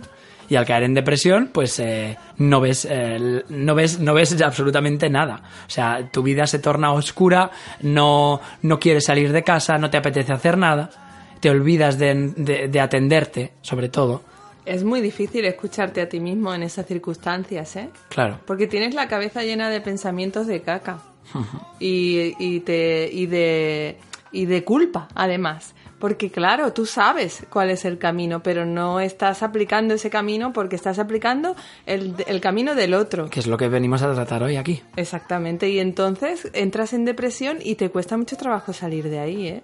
y 0.50 0.56
al 0.56 0.66
caer 0.66 0.84
en 0.84 0.94
depresión 0.96 1.52
pues 1.54 1.80
eh, 1.80 2.18
no 2.38 2.60
ves 2.60 2.88
eh, 2.90 3.44
no 3.50 3.76
ves 3.76 4.00
no 4.00 4.14
ves 4.14 4.42
absolutamente 4.42 5.10
nada 5.10 5.44
o 5.68 5.70
sea 5.70 6.10
tu 6.12 6.24
vida 6.24 6.48
se 6.48 6.60
torna 6.60 6.92
oscura 6.92 7.52
no 7.82 8.42
no 8.64 8.80
quieres 8.80 9.06
salir 9.06 9.32
de 9.32 9.44
casa 9.44 9.78
no 9.78 9.90
te 9.90 9.98
apetece 9.98 10.34
hacer 10.34 10.58
nada 10.58 10.90
te 11.40 11.50
olvidas 11.50 11.98
de, 11.98 12.34
de- 12.36 12.68
de 12.68 12.80
atenderte 12.82 13.52
sobre 13.62 13.90
todo 13.90 14.22
Es 14.66 14.84
muy 14.84 15.02
difícil 15.02 15.46
escucharte 15.46 16.02
a 16.02 16.08
ti 16.10 16.20
mismo 16.20 16.54
en 16.54 16.64
esas 16.64 16.86
circunstancias, 16.86 17.76
¿eh? 17.76 17.90
claro 18.10 18.40
Porque 18.46 18.68
tienes 18.68 18.94
la 18.94 19.08
cabeza 19.08 19.44
llena 19.44 19.70
de 19.70 19.82
pensamientos 19.82 20.46
de 20.48 20.62
caca. 20.62 21.00
y, 21.80 22.34
y, 22.40 22.60
te, 22.62 23.10
y, 23.12 23.26
de, 23.28 23.98
y 24.32 24.46
de 24.46 24.64
culpa, 24.64 25.08
además. 25.16 25.76
Porque 26.00 26.32
claro, 26.32 26.72
tú 26.72 26.86
sabes 26.86 27.46
cuál 27.50 27.70
es 27.70 27.84
el 27.84 27.98
camino, 27.98 28.42
pero 28.42 28.66
no 28.66 29.00
estás 29.02 29.44
aplicando 29.44 29.94
ese 29.96 30.10
camino 30.10 30.54
porque 30.54 30.76
estás 30.78 30.98
aplicando 30.98 31.56
el, 31.86 32.16
el 32.26 32.40
camino 32.40 32.74
del 32.74 32.94
otro. 32.94 33.30
Que 33.30 33.42
es 33.42 33.48
lo 33.48 33.58
que 33.58 33.68
venimos 33.68 34.02
a 34.02 34.14
tratar 34.14 34.42
hoy 34.44 34.56
aquí. 34.56 34.82
Exactamente, 34.96 35.70
y 35.70 35.80
entonces 35.80 36.50
entras 36.54 36.94
en 36.94 37.04
depresión 37.06 37.58
y 37.62 37.76
te 37.76 37.90
cuesta 37.90 38.16
mucho 38.18 38.38
trabajo 38.38 38.72
salir 38.72 39.10
de 39.10 39.20
ahí, 39.20 39.48
¿eh? 39.48 39.64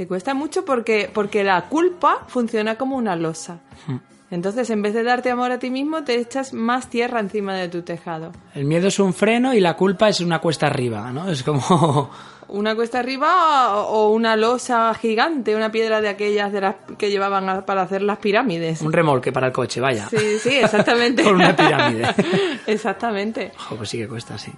Te 0.00 0.06
cuesta 0.08 0.32
mucho 0.32 0.64
porque, 0.64 1.10
porque 1.12 1.44
la 1.44 1.68
culpa 1.68 2.24
funciona 2.26 2.76
como 2.76 2.96
una 2.96 3.16
losa. 3.16 3.58
Hmm. 3.86 3.96
Entonces, 4.30 4.70
en 4.70 4.80
vez 4.80 4.94
de 4.94 5.02
darte 5.02 5.30
amor 5.30 5.52
a 5.52 5.58
ti 5.58 5.68
mismo, 5.68 6.04
te 6.04 6.14
echas 6.18 6.54
más 6.54 6.88
tierra 6.88 7.20
encima 7.20 7.54
de 7.54 7.68
tu 7.68 7.82
tejado. 7.82 8.32
El 8.54 8.64
miedo 8.64 8.88
es 8.88 8.98
un 8.98 9.12
freno 9.12 9.52
y 9.52 9.60
la 9.60 9.76
culpa 9.76 10.08
es 10.08 10.20
una 10.20 10.38
cuesta 10.38 10.68
arriba, 10.68 11.12
¿no? 11.12 11.28
Es 11.30 11.42
como... 11.42 12.10
Una 12.48 12.74
cuesta 12.74 12.98
arriba 12.98 13.76
o 13.76 14.08
una 14.08 14.36
losa 14.36 14.94
gigante, 14.94 15.54
una 15.54 15.70
piedra 15.70 16.00
de 16.00 16.08
aquellas 16.08 16.50
de 16.50 16.62
las 16.62 16.76
que 16.96 17.10
llevaban 17.10 17.48
a- 17.50 17.66
para 17.66 17.82
hacer 17.82 18.00
las 18.00 18.16
pirámides. 18.18 18.80
un 18.80 18.92
remolque 18.94 19.32
para 19.32 19.48
el 19.48 19.52
coche, 19.52 19.82
vaya. 19.82 20.08
Sí, 20.08 20.38
sí, 20.42 20.56
exactamente. 20.56 21.22
Con 21.24 21.34
una 21.34 21.54
pirámide. 21.54 22.08
exactamente. 22.66 23.52
Jo, 23.68 23.76
pues 23.76 23.90
sí 23.90 23.98
que 23.98 24.08
cuesta, 24.08 24.38
sí. 24.38 24.50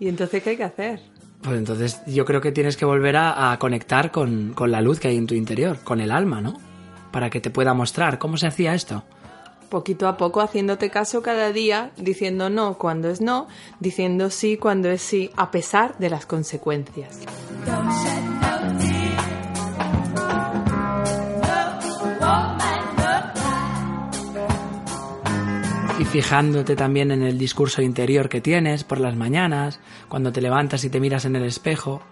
¿Y 0.00 0.08
entonces 0.08 0.42
qué 0.42 0.50
hay 0.50 0.56
que 0.56 0.64
hacer? 0.64 1.00
Pues 1.42 1.58
entonces 1.58 2.00
yo 2.06 2.24
creo 2.24 2.40
que 2.40 2.52
tienes 2.52 2.76
que 2.76 2.84
volver 2.84 3.16
a, 3.16 3.56
conectar 3.58 4.12
con, 4.12 4.52
con 4.54 4.70
la 4.70 4.80
luz 4.80 5.00
que 5.00 5.08
hay 5.08 5.16
en 5.16 5.26
tu 5.26 5.34
interior, 5.34 5.78
con 5.82 6.00
el 6.00 6.12
alma, 6.12 6.40
¿no? 6.40 6.54
Para 7.10 7.30
que 7.30 7.40
te 7.40 7.50
pueda 7.50 7.74
mostrar 7.74 8.18
cómo 8.18 8.36
se 8.36 8.46
hacía 8.46 8.74
esto. 8.74 9.02
Poquito 9.68 10.06
a 10.06 10.16
poco 10.16 10.40
haciéndote 10.40 10.90
caso 10.90 11.22
cada 11.22 11.50
día, 11.50 11.90
diciendo 11.96 12.50
no 12.50 12.78
cuando 12.78 13.08
es 13.08 13.20
no, 13.20 13.48
diciendo 13.80 14.30
sí 14.30 14.56
cuando 14.56 14.90
es 14.90 15.02
sí, 15.02 15.30
a 15.34 15.50
pesar 15.50 15.98
de 15.98 16.10
las 16.10 16.26
consecuencias. 16.26 17.18
Fijándote 26.12 26.76
también 26.76 27.10
en 27.10 27.22
el 27.22 27.38
discurso 27.38 27.80
interior 27.80 28.28
que 28.28 28.42
tienes 28.42 28.84
por 28.84 29.00
las 29.00 29.16
mañanas, 29.16 29.80
cuando 30.10 30.30
te 30.30 30.42
levantas 30.42 30.84
y 30.84 30.90
te 30.90 31.00
miras 31.00 31.24
en 31.24 31.36
el 31.36 31.44
espejo, 31.44 32.02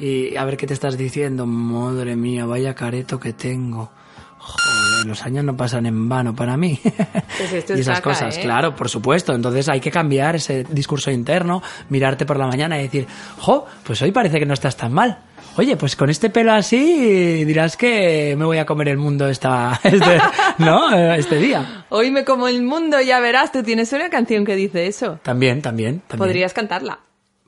y 0.00 0.34
a 0.34 0.44
ver 0.44 0.56
qué 0.56 0.66
te 0.66 0.74
estás 0.74 0.98
diciendo. 0.98 1.46
Madre 1.46 2.16
mía, 2.16 2.46
vaya 2.46 2.74
careto 2.74 3.20
que 3.20 3.32
tengo. 3.32 3.92
Joder, 4.38 5.06
los 5.06 5.22
años 5.22 5.44
no 5.44 5.56
pasan 5.56 5.86
en 5.86 6.08
vano 6.08 6.34
para 6.34 6.56
mí. 6.56 6.80
Pues 6.82 7.52
y 7.52 7.56
es 7.58 7.70
esas 7.70 8.00
cosas, 8.00 8.36
¿eh? 8.36 8.40
claro, 8.42 8.74
por 8.74 8.88
supuesto. 8.88 9.32
Entonces 9.32 9.68
hay 9.68 9.78
que 9.78 9.92
cambiar 9.92 10.34
ese 10.34 10.64
discurso 10.64 11.12
interno, 11.12 11.62
mirarte 11.90 12.26
por 12.26 12.36
la 12.36 12.48
mañana 12.48 12.76
y 12.80 12.82
decir, 12.82 13.06
jo, 13.38 13.66
pues 13.84 14.02
hoy 14.02 14.10
parece 14.10 14.40
que 14.40 14.46
no 14.46 14.54
estás 14.54 14.76
tan 14.76 14.92
mal. 14.92 15.20
Oye, 15.56 15.76
pues 15.76 15.94
con 15.94 16.10
este 16.10 16.30
pelo 16.30 16.52
así 16.52 17.44
dirás 17.44 17.76
que 17.76 18.34
me 18.36 18.44
voy 18.44 18.58
a 18.58 18.66
comer 18.66 18.88
el 18.88 18.96
mundo 18.96 19.28
esta, 19.28 19.78
este, 19.84 20.20
¿no? 20.58 20.92
Eh, 20.92 21.16
este 21.18 21.36
día. 21.36 21.86
Hoy 21.90 22.10
me 22.10 22.24
como 22.24 22.48
el 22.48 22.62
mundo, 22.62 23.00
ya 23.00 23.20
verás, 23.20 23.52
tú 23.52 23.62
tienes 23.62 23.92
una 23.92 24.10
canción 24.10 24.44
que 24.44 24.56
dice 24.56 24.86
eso. 24.86 25.20
También, 25.22 25.62
también, 25.62 26.00
también. 26.00 26.18
Podrías 26.18 26.52
cantarla. 26.52 26.98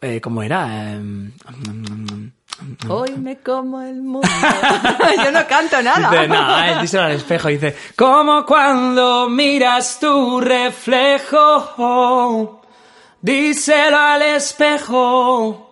Eh, 0.01 0.21
¿Cómo 0.21 0.43
era? 0.43 0.95
Eh, 0.95 1.01
Hoy 2.89 3.11
me 3.19 3.39
como 3.39 3.83
el 3.83 4.01
mundo. 4.03 4.29
Yo 5.25 5.31
no 5.31 5.47
canto 5.47 5.83
nada. 5.83 6.11
Dice, 6.11 6.29
no, 6.29 6.65
él 6.65 6.81
díselo 6.81 7.03
al 7.05 7.13
espejo, 7.13 7.49
dice, 7.49 7.77
como 7.97 8.47
cuando 8.47 9.29
miras 9.29 9.99
tu 10.01 10.41
reflejo, 10.41 11.83
díselo 13.21 13.99
al 13.99 14.23
espejo, 14.23 15.66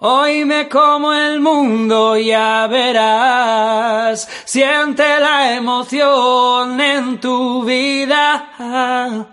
hoy 0.00 0.44
me 0.44 0.68
como 0.68 1.12
el 1.14 1.40
mundo, 1.40 2.16
ya 2.16 2.66
verás, 2.66 4.28
siente 4.44 5.20
la 5.20 5.54
emoción 5.54 6.80
en 6.80 7.20
tu 7.20 7.64
vida. 7.64 9.28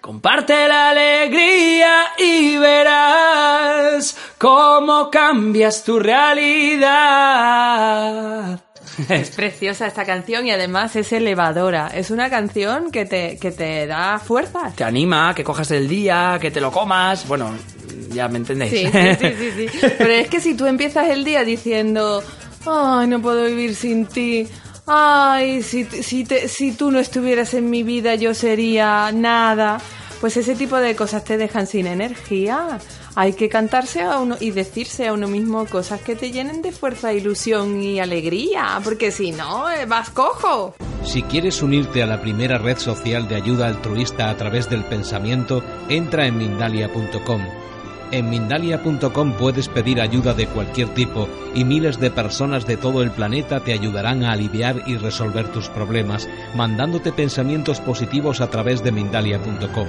Comparte 0.00 0.66
la 0.68 0.90
alegría 0.90 2.14
y 2.18 2.56
verás 2.56 4.16
cómo 4.36 5.08
cambias 5.10 5.84
tu 5.84 6.00
realidad. 6.00 6.82
Es 9.08 9.30
preciosa 9.30 9.86
esta 9.86 10.04
canción 10.04 10.46
y 10.46 10.50
además 10.50 10.94
es 10.96 11.12
elevadora. 11.12 11.88
Es 11.94 12.10
una 12.10 12.28
canción 12.30 12.90
que 12.90 13.04
te, 13.04 13.38
que 13.38 13.50
te 13.50 13.86
da 13.86 14.18
fuerzas. 14.18 14.74
te 14.76 14.84
anima, 14.84 15.34
que 15.34 15.42
cojas 15.44 15.70
el 15.70 15.88
día, 15.88 16.38
que 16.40 16.50
te 16.50 16.60
lo 16.60 16.70
comas. 16.70 17.26
Bueno, 17.26 17.54
ya 18.10 18.28
me 18.28 18.38
entendéis. 18.38 18.70
Sí, 18.70 18.86
sí, 18.86 19.16
sí, 19.18 19.52
sí, 19.56 19.68
sí. 19.68 19.78
Pero 19.98 20.12
es 20.12 20.28
que 20.28 20.40
si 20.40 20.54
tú 20.54 20.66
empiezas 20.66 21.08
el 21.08 21.24
día 21.24 21.44
diciendo, 21.44 22.22
ay, 22.66 23.06
no 23.06 23.20
puedo 23.22 23.44
vivir 23.46 23.74
sin 23.74 24.06
ti, 24.06 24.46
ay, 24.86 25.62
si, 25.62 25.84
si, 25.84 26.24
te- 26.24 26.48
si 26.48 26.72
tú 26.72 26.90
no 26.90 26.98
estuvieras 26.98 27.54
en 27.54 27.70
mi 27.70 27.82
vida 27.82 28.14
yo 28.16 28.34
sería 28.34 29.10
nada, 29.12 29.80
pues 30.22 30.36
ese 30.36 30.54
tipo 30.54 30.76
de 30.76 30.94
cosas 30.94 31.24
te 31.24 31.36
dejan 31.36 31.66
sin 31.66 31.88
energía. 31.88 32.78
Hay 33.16 33.32
que 33.32 33.48
cantarse 33.48 34.02
a 34.02 34.20
uno 34.20 34.36
y 34.38 34.52
decirse 34.52 35.08
a 35.08 35.12
uno 35.12 35.26
mismo 35.26 35.66
cosas 35.66 36.00
que 36.00 36.14
te 36.14 36.30
llenen 36.30 36.62
de 36.62 36.70
fuerza, 36.70 37.12
ilusión 37.12 37.82
y 37.82 37.98
alegría, 37.98 38.80
porque 38.84 39.10
si 39.10 39.32
no, 39.32 39.68
eh, 39.68 39.84
vas 39.84 40.10
cojo. 40.10 40.76
Si 41.04 41.24
quieres 41.24 41.60
unirte 41.60 42.04
a 42.04 42.06
la 42.06 42.20
primera 42.20 42.56
red 42.56 42.78
social 42.78 43.26
de 43.26 43.34
ayuda 43.34 43.66
altruista 43.66 44.30
a 44.30 44.36
través 44.36 44.70
del 44.70 44.84
pensamiento, 44.84 45.60
entra 45.88 46.24
en 46.24 46.38
Mindalia.com. 46.38 47.42
En 48.12 48.28
Mindalia.com 48.28 49.32
puedes 49.38 49.68
pedir 49.68 49.98
ayuda 49.98 50.34
de 50.34 50.46
cualquier 50.46 50.90
tipo 50.90 51.30
y 51.54 51.64
miles 51.64 51.98
de 51.98 52.10
personas 52.10 52.66
de 52.66 52.76
todo 52.76 53.02
el 53.02 53.10
planeta 53.10 53.60
te 53.60 53.72
ayudarán 53.72 54.22
a 54.22 54.32
aliviar 54.32 54.82
y 54.86 54.98
resolver 54.98 55.48
tus 55.48 55.70
problemas, 55.70 56.28
mandándote 56.54 57.10
pensamientos 57.10 57.80
positivos 57.80 58.42
a 58.42 58.50
través 58.50 58.84
de 58.84 58.92
Mindalia.com. 58.92 59.88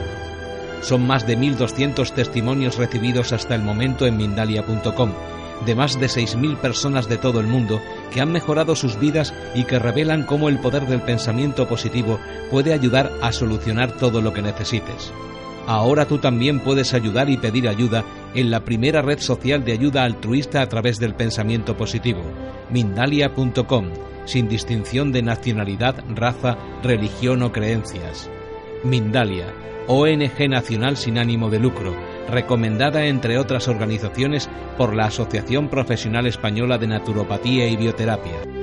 Son 0.82 1.06
más 1.06 1.28
de 1.28 1.38
1.200 1.38 2.14
testimonios 2.14 2.78
recibidos 2.78 3.34
hasta 3.34 3.56
el 3.56 3.62
momento 3.62 4.06
en 4.06 4.16
Mindalia.com, 4.16 5.12
de 5.66 5.76
más 5.76 6.00
de 6.00 6.08
6.000 6.08 6.56
personas 6.56 7.10
de 7.10 7.18
todo 7.18 7.42
el 7.42 7.48
mundo 7.48 7.82
que 8.10 8.22
han 8.22 8.32
mejorado 8.32 8.78
sus 8.78 8.98
vidas 8.98 9.34
y 9.54 9.66
que 9.66 9.80
revelan 9.80 10.24
cómo 10.24 10.48
el 10.48 10.60
poder 10.60 10.88
del 10.88 11.02
pensamiento 11.02 11.68
positivo 11.68 12.22
puede 12.50 12.72
ayudar 12.72 13.12
a 13.22 13.34
solucionar 13.34 13.92
todo 13.92 14.22
lo 14.22 14.32
que 14.32 14.42
necesites. 14.42 15.12
Ahora 15.66 16.06
tú 16.06 16.18
también 16.18 16.60
puedes 16.60 16.94
ayudar 16.94 17.30
y 17.30 17.38
pedir 17.38 17.70
ayuda 17.70 18.04
en 18.36 18.52
la 18.52 18.66
primera 18.66 19.02
red 19.02 19.20
social 19.20 19.64
de 19.64 19.74
ayuda 19.74 20.04
altruista 20.04 20.62
a 20.62 20.68
través 20.68 21.00
del 21.00 21.16
pensamiento 21.16 21.78
positivo, 21.78 22.22
Mindalia.com, 22.70 23.86
sin 24.26 24.50
distinción 24.50 25.12
de 25.12 25.22
nacionalidad, 25.22 26.04
raza, 26.10 26.58
religión 26.84 27.44
o 27.44 27.52
creencias. 27.52 28.30
Mindalia, 28.84 29.54
ONG 29.88 30.50
nacional 30.50 30.98
sin 30.98 31.18
ánimo 31.18 31.50
de 31.50 31.60
lucro, 31.60 31.96
recomendada 32.30 33.06
entre 33.06 33.38
otras 33.38 33.68
organizaciones 33.68 34.50
por 34.78 34.94
la 34.94 35.06
Asociación 35.06 35.70
Profesional 35.70 36.28
Española 36.28 36.78
de 36.78 36.88
Naturopatía 36.88 37.68
y 37.68 37.78
Bioterapia. 37.78 38.63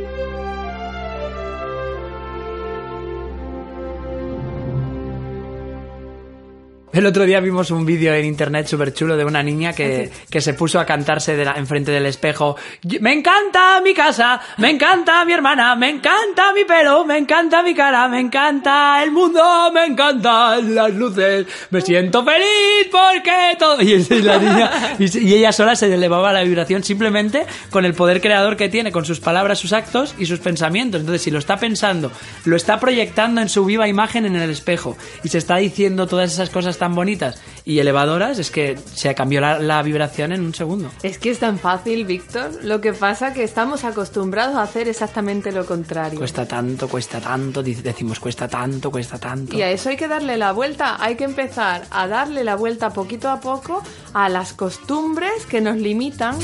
El 6.93 7.07
otro 7.07 7.25
día 7.25 7.39
vimos 7.39 7.71
un 7.71 7.87
vídeo 7.87 8.13
en 8.15 8.25
internet 8.25 8.67
súper 8.67 8.93
chulo 8.93 9.17
de 9.17 9.25
una 9.25 9.45
niña 9.45 9.73
que, 9.73 10.11
que 10.29 10.41
se 10.41 10.55
puso 10.55 10.81
a 10.81 10.85
cantarse 10.85 11.37
de 11.37 11.45
la- 11.45 11.53
enfrente 11.53 11.93
del 11.93 12.05
espejo. 12.05 12.57
Me 13.01 13.13
encanta 13.13 13.81
mi 13.81 13.95
casa, 13.95 14.41
me 14.57 14.71
encanta 14.71 15.25
mi 15.25 15.33
hermana, 15.33 15.77
me 15.77 15.89
encanta 15.89 16.53
mi 16.53 16.65
pelo, 16.65 17.05
me 17.05 17.17
encanta 17.17 17.63
mi 17.63 17.77
cara, 17.77 18.09
me 18.09 18.19
encanta 18.19 19.01
el 19.05 19.13
mundo, 19.13 19.71
me 19.73 19.85
encantan 19.85 20.75
las 20.75 20.93
luces, 20.93 21.47
me 21.71 21.81
siento 21.81 22.25
feliz 22.25 22.89
porque 22.91 23.57
todo... 23.57 23.81
Y, 23.81 24.05
la 24.23 24.39
niña, 24.39 24.71
y 24.99 25.35
ella 25.35 25.53
sola 25.53 25.77
se 25.77 25.95
elevaba 25.95 26.33
la 26.33 26.43
vibración 26.43 26.83
simplemente 26.83 27.47
con 27.71 27.85
el 27.85 27.95
poder 27.95 28.21
creador 28.21 28.57
que 28.57 28.69
tiene, 28.69 28.91
con 28.91 29.05
sus 29.05 29.21
palabras, 29.21 29.61
sus 29.61 29.73
actos 29.73 30.17
y 30.19 30.27
sus 30.27 30.41
pensamientos. 30.41 31.03
Entonces, 31.03 31.23
si 31.23 31.31
lo 31.31 31.39
está 31.39 31.57
pensando, 31.57 32.11
lo 32.47 32.57
está 32.57 32.81
proyectando 32.81 33.41
en 33.41 33.49
su 33.49 33.65
viva 33.65 33.87
imagen 33.87 34.27
en 34.27 34.35
el 34.35 34.51
espejo 34.51 34.97
y 35.23 35.29
se 35.29 35.39
está 35.39 35.59
diciendo 35.59 36.09
todas 36.09 36.33
esas 36.33 36.51
cosas 36.51 36.80
tan 36.81 36.95
bonitas 36.95 37.41
y 37.65 37.79
elevadoras, 37.79 38.39
es 38.39 38.51
que 38.51 38.77
se 38.95 39.15
cambió 39.15 39.41
la, 39.41 39.61
la 39.61 39.83
vibración 39.83 40.33
en 40.33 40.41
un 40.41 40.55
segundo. 40.55 40.91
Es 41.03 41.19
que 41.19 41.31
es 41.31 41.39
tan 41.39 41.59
fácil, 41.59 42.05
Víctor. 42.07 42.51
Lo 42.65 42.81
que 42.81 42.93
pasa 42.93 43.33
que 43.33 43.45
estamos 43.45 43.85
acostumbrados 43.85 44.57
a 44.57 44.63
hacer 44.63 44.89
exactamente 44.89 45.53
lo 45.53 45.67
contrario. 45.67 46.19
Cuesta 46.19 46.49
tanto, 46.49 46.89
cuesta 46.89 47.21
tanto, 47.21 47.63
decimos 47.63 48.19
cuesta 48.19 48.49
tanto, 48.49 48.91
cuesta 48.91 49.19
tanto. 49.19 49.57
Y 49.57 49.63
a 49.63 49.71
eso 49.71 49.91
hay 49.91 49.97
que 49.97 50.09
darle 50.09 50.37
la 50.37 50.53
vuelta, 50.53 50.97
hay 50.99 51.17
que 51.17 51.25
empezar 51.25 51.83
a 51.91 52.09
darle 52.09 52.43
la 52.43 52.57
vuelta 52.57 52.91
poquito 52.91 53.29
a 53.29 53.41
poco 53.41 53.83
a 54.15 54.29
las 54.29 54.55
costumbres 54.55 55.47
que 55.47 55.61
nos 55.61 55.77
limitan. 55.77 56.39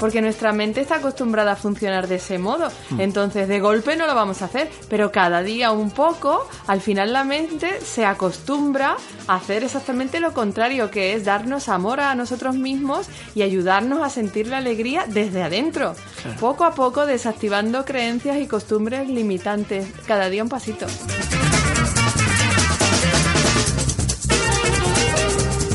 Porque 0.00 0.22
nuestra 0.22 0.52
mente 0.52 0.80
está 0.80 0.96
acostumbrada 0.96 1.52
a 1.52 1.56
funcionar 1.56 2.08
de 2.08 2.16
ese 2.16 2.38
modo. 2.38 2.68
Mm. 2.90 3.00
Entonces, 3.00 3.46
de 3.46 3.60
golpe 3.60 3.94
no 3.94 4.06
lo 4.06 4.14
vamos 4.14 4.42
a 4.42 4.46
hacer, 4.46 4.68
pero 4.88 5.12
cada 5.12 5.42
día 5.42 5.70
un 5.70 5.90
poco, 5.90 6.48
al 6.66 6.80
final 6.80 7.12
la 7.12 7.22
mente 7.22 7.80
se 7.80 8.04
acostumbra 8.06 8.96
a 9.28 9.34
hacer 9.36 9.62
exactamente 9.62 10.18
lo 10.18 10.32
contrario, 10.32 10.90
que 10.90 11.14
es 11.14 11.24
darnos 11.24 11.68
amor 11.68 12.00
a 12.00 12.14
nosotros 12.14 12.56
mismos 12.56 13.08
y 13.34 13.42
ayudarnos 13.42 14.02
a 14.02 14.10
sentir 14.10 14.46
la 14.46 14.56
alegría 14.58 15.04
desde 15.06 15.42
adentro, 15.42 15.94
poco 16.40 16.64
a 16.64 16.74
poco 16.74 17.06
desactivando 17.06 17.84
creencias 17.84 18.38
y 18.38 18.46
costumbres 18.46 19.08
limitantes, 19.08 19.86
cada 20.06 20.30
día 20.30 20.42
un 20.42 20.48
pasito. 20.48 20.86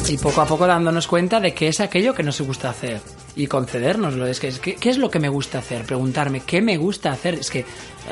Y 0.08 0.18
poco 0.18 0.42
a 0.42 0.46
poco 0.46 0.68
dándonos 0.68 1.08
cuenta 1.08 1.40
de 1.40 1.56
qué 1.56 1.68
es 1.68 1.80
aquello 1.80 2.14
que 2.14 2.22
nos 2.22 2.40
gusta 2.40 2.70
hacer 2.70 3.02
y 3.36 3.48
concedérnoslo. 3.48 4.28
Es 4.28 4.40
que, 4.40 4.50
es 4.50 4.60
que, 4.60 4.76
¿qué 4.76 4.92
es 4.92 5.00
lo 5.00 5.10
que 5.10 5.20
me 5.20 5.30
gusta 5.30 5.58
hacer? 5.58 5.84
Preguntarme, 5.84 6.42
¿qué 6.42 6.62
me 6.62 6.78
gusta 6.78 7.12
hacer? 7.12 7.34
Es 7.34 7.50
que 7.50 7.60
eh, 7.62 7.66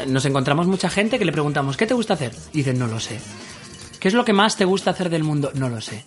nos 0.07 0.25
encontramos 0.25 0.65
mucha 0.65 0.89
gente 0.89 1.19
que 1.19 1.25
le 1.25 1.31
preguntamos, 1.31 1.77
¿qué 1.77 1.85
te 1.85 1.93
gusta 1.93 2.15
hacer? 2.15 2.33
Y 2.51 2.57
dicen, 2.57 2.79
no 2.79 2.87
lo 2.87 2.99
sé. 2.99 3.19
¿Qué 3.99 4.07
es 4.07 4.15
lo 4.15 4.25
que 4.25 4.33
más 4.33 4.57
te 4.57 4.65
gusta 4.65 4.89
hacer 4.89 5.09
del 5.09 5.23
mundo? 5.23 5.51
No 5.53 5.69
lo 5.69 5.81
sé. 5.81 6.03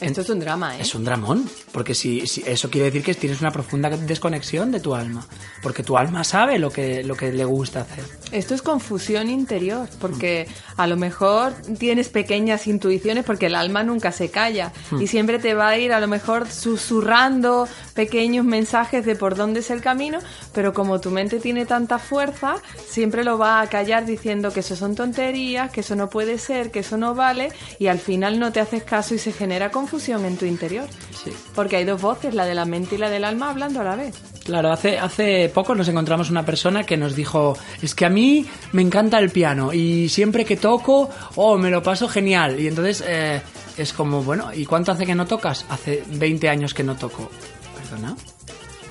Esto 0.00 0.22
es 0.22 0.28
un 0.28 0.40
drama, 0.40 0.76
¿eh? 0.76 0.80
Es 0.82 0.94
un 0.96 1.04
dramón, 1.04 1.48
porque 1.70 1.94
si, 1.94 2.26
si- 2.26 2.42
eso 2.44 2.68
quiere 2.68 2.86
decir 2.86 3.04
que 3.04 3.14
tienes 3.14 3.40
una 3.40 3.52
profunda 3.52 3.88
desconexión 3.90 4.72
de 4.72 4.80
tu 4.80 4.92
alma, 4.94 5.24
porque 5.62 5.84
tu 5.84 5.96
alma 5.96 6.24
sabe 6.24 6.58
lo 6.58 6.70
que, 6.70 7.04
lo 7.04 7.14
que 7.14 7.32
le 7.32 7.44
gusta 7.44 7.82
hacer. 7.82 8.04
Esto 8.32 8.54
es 8.56 8.60
confusión 8.62 9.30
interior, 9.30 9.88
porque 10.00 10.48
a 10.76 10.88
lo 10.88 10.96
mejor 10.96 11.52
tienes 11.78 12.08
pequeñas 12.08 12.66
intuiciones, 12.66 13.24
porque 13.24 13.46
el 13.46 13.54
alma 13.54 13.84
nunca 13.84 14.10
se 14.10 14.30
calla 14.30 14.72
y 15.00 15.06
siempre 15.06 15.38
te 15.38 15.54
va 15.54 15.68
a 15.68 15.78
ir 15.78 15.92
a 15.92 16.00
lo 16.00 16.08
mejor 16.08 16.48
susurrando 16.50 17.68
pequeños 17.94 18.44
mensajes 18.44 19.06
de 19.06 19.14
por 19.14 19.36
dónde 19.36 19.60
es 19.60 19.70
el 19.70 19.80
camino, 19.80 20.18
pero 20.52 20.72
como 20.74 21.00
tu 21.00 21.12
mente 21.12 21.38
tiene 21.38 21.66
tanta 21.66 22.00
fuerza, 22.00 22.56
siempre 22.88 23.22
lo 23.22 23.38
va 23.38 23.60
a 23.60 23.68
callar 23.68 24.04
diciendo 24.06 24.52
que 24.52 24.60
eso 24.60 24.74
son 24.74 24.96
tonterías, 24.96 25.70
que 25.70 25.80
eso 25.82 25.94
no 25.94 26.10
puede 26.10 26.38
ser, 26.38 26.72
que 26.72 26.80
eso 26.80 26.96
no 26.96 27.14
vale, 27.14 27.52
y 27.78 27.86
al 27.86 28.00
final 28.00 28.40
no 28.40 28.50
te 28.52 28.58
haces 28.58 28.82
caso 28.82 29.14
y 29.14 29.18
se 29.18 29.30
genera 29.32 29.70
confusión 29.70 29.93
en 30.08 30.36
tu 30.36 30.44
interior. 30.44 30.86
Sí. 31.22 31.32
Porque 31.54 31.76
hay 31.76 31.84
dos 31.84 32.00
voces, 32.00 32.34
la 32.34 32.44
de 32.44 32.54
la 32.54 32.64
mente 32.64 32.96
y 32.96 32.98
la 32.98 33.10
del 33.10 33.24
alma, 33.24 33.50
hablando 33.50 33.80
a 33.80 33.84
la 33.84 33.96
vez. 33.96 34.14
Claro, 34.44 34.72
hace, 34.72 34.98
hace 34.98 35.48
poco 35.48 35.74
nos 35.74 35.88
encontramos 35.88 36.30
una 36.30 36.44
persona 36.44 36.84
que 36.84 36.96
nos 36.96 37.14
dijo, 37.14 37.56
es 37.80 37.94
que 37.94 38.04
a 38.04 38.10
mí 38.10 38.44
me 38.72 38.82
encanta 38.82 39.18
el 39.18 39.30
piano 39.30 39.72
y 39.72 40.08
siempre 40.08 40.44
que 40.44 40.56
toco, 40.56 41.08
oh, 41.36 41.56
me 41.56 41.70
lo 41.70 41.82
paso 41.82 42.08
genial. 42.08 42.60
Y 42.60 42.66
entonces 42.66 43.02
eh, 43.06 43.40
es 43.78 43.92
como, 43.92 44.22
bueno, 44.22 44.52
¿y 44.52 44.66
cuánto 44.66 44.92
hace 44.92 45.06
que 45.06 45.14
no 45.14 45.26
tocas? 45.26 45.64
Hace 45.70 46.02
20 46.08 46.48
años 46.48 46.74
que 46.74 46.82
no 46.82 46.96
toco. 46.96 47.30
¿Perdona? 47.76 48.16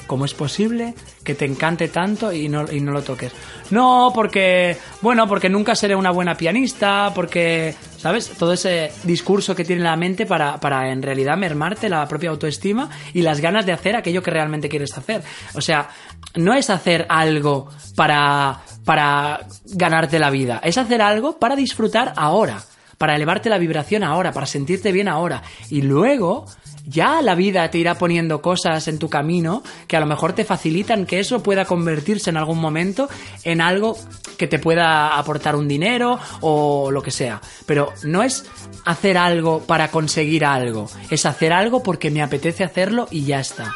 ¿Cómo 0.07 0.25
es 0.25 0.33
posible 0.33 0.93
que 1.23 1.35
te 1.35 1.45
encante 1.45 1.87
tanto 1.87 2.31
y 2.31 2.49
no, 2.49 2.65
y 2.71 2.81
no 2.81 2.91
lo 2.91 3.01
toques? 3.01 3.31
No, 3.71 4.11
porque, 4.13 4.77
bueno, 5.01 5.27
porque 5.27 5.49
nunca 5.49 5.75
seré 5.75 5.95
una 5.95 6.11
buena 6.11 6.35
pianista, 6.35 7.11
porque, 7.15 7.73
¿sabes? 7.97 8.29
Todo 8.37 8.53
ese 8.53 8.91
discurso 9.03 9.55
que 9.55 9.63
tiene 9.63 9.81
la 9.81 9.95
mente 9.95 10.25
para, 10.25 10.59
para 10.59 10.91
en 10.91 11.01
realidad 11.01 11.37
mermarte 11.37 11.89
la 11.89 12.07
propia 12.07 12.29
autoestima 12.29 12.89
y 13.13 13.21
las 13.21 13.39
ganas 13.39 13.65
de 13.65 13.71
hacer 13.71 13.95
aquello 13.95 14.21
que 14.21 14.31
realmente 14.31 14.69
quieres 14.69 14.97
hacer. 14.97 15.23
O 15.55 15.61
sea, 15.61 15.89
no 16.35 16.53
es 16.53 16.69
hacer 16.69 17.05
algo 17.09 17.69
para, 17.95 18.61
para 18.85 19.47
ganarte 19.65 20.19
la 20.19 20.29
vida, 20.29 20.59
es 20.63 20.77
hacer 20.77 21.01
algo 21.01 21.39
para 21.39 21.55
disfrutar 21.55 22.13
ahora 22.15 22.63
para 23.03 23.17
elevarte 23.17 23.49
la 23.49 23.57
vibración 23.57 24.01
ahora, 24.01 24.31
para 24.31 24.45
sentirte 24.45 24.93
bien 24.93 25.09
ahora. 25.09 25.43
Y 25.69 25.81
luego 25.81 26.45
ya 26.85 27.21
la 27.21 27.35
vida 27.35 27.69
te 27.69 27.77
irá 27.77 27.95
poniendo 27.95 28.41
cosas 28.41 28.87
en 28.87 28.97
tu 28.97 29.09
camino 29.09 29.61
que 29.89 29.97
a 29.97 29.99
lo 29.99 30.05
mejor 30.05 30.31
te 30.31 30.45
facilitan 30.45 31.05
que 31.05 31.19
eso 31.19 31.43
pueda 31.43 31.65
convertirse 31.65 32.29
en 32.29 32.37
algún 32.37 32.61
momento 32.61 33.09
en 33.43 33.59
algo 33.59 33.97
que 34.37 34.47
te 34.47 34.57
pueda 34.57 35.17
aportar 35.17 35.57
un 35.57 35.67
dinero 35.67 36.17
o 36.39 36.91
lo 36.91 37.01
que 37.01 37.11
sea. 37.11 37.41
Pero 37.65 37.91
no 38.03 38.23
es 38.23 38.45
hacer 38.85 39.17
algo 39.17 39.59
para 39.63 39.91
conseguir 39.91 40.45
algo, 40.45 40.89
es 41.09 41.25
hacer 41.25 41.51
algo 41.51 41.83
porque 41.83 42.09
me 42.09 42.21
apetece 42.21 42.63
hacerlo 42.63 43.09
y 43.11 43.25
ya 43.25 43.41
está. 43.41 43.73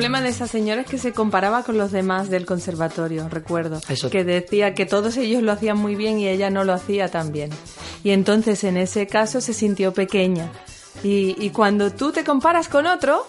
Problema 0.00 0.22
de 0.22 0.30
esa 0.30 0.46
señora 0.46 0.80
es 0.80 0.86
que 0.86 0.96
se 0.96 1.12
comparaba 1.12 1.62
con 1.62 1.76
los 1.76 1.92
demás 1.92 2.30
del 2.30 2.46
conservatorio, 2.46 3.28
recuerdo. 3.28 3.82
Eso. 3.86 4.08
Que 4.08 4.24
decía 4.24 4.72
que 4.72 4.86
todos 4.86 5.18
ellos 5.18 5.42
lo 5.42 5.52
hacían 5.52 5.76
muy 5.76 5.94
bien 5.94 6.18
y 6.18 6.26
ella 6.26 6.48
no 6.48 6.64
lo 6.64 6.72
hacía 6.72 7.08
tan 7.08 7.32
bien. 7.32 7.50
Y 8.02 8.12
entonces 8.12 8.64
en 8.64 8.78
ese 8.78 9.06
caso 9.06 9.42
se 9.42 9.52
sintió 9.52 9.92
pequeña. 9.92 10.50
Y, 11.04 11.36
y 11.38 11.50
cuando 11.50 11.92
tú 11.92 12.12
te 12.12 12.24
comparas 12.24 12.68
con 12.68 12.86
otro, 12.86 13.26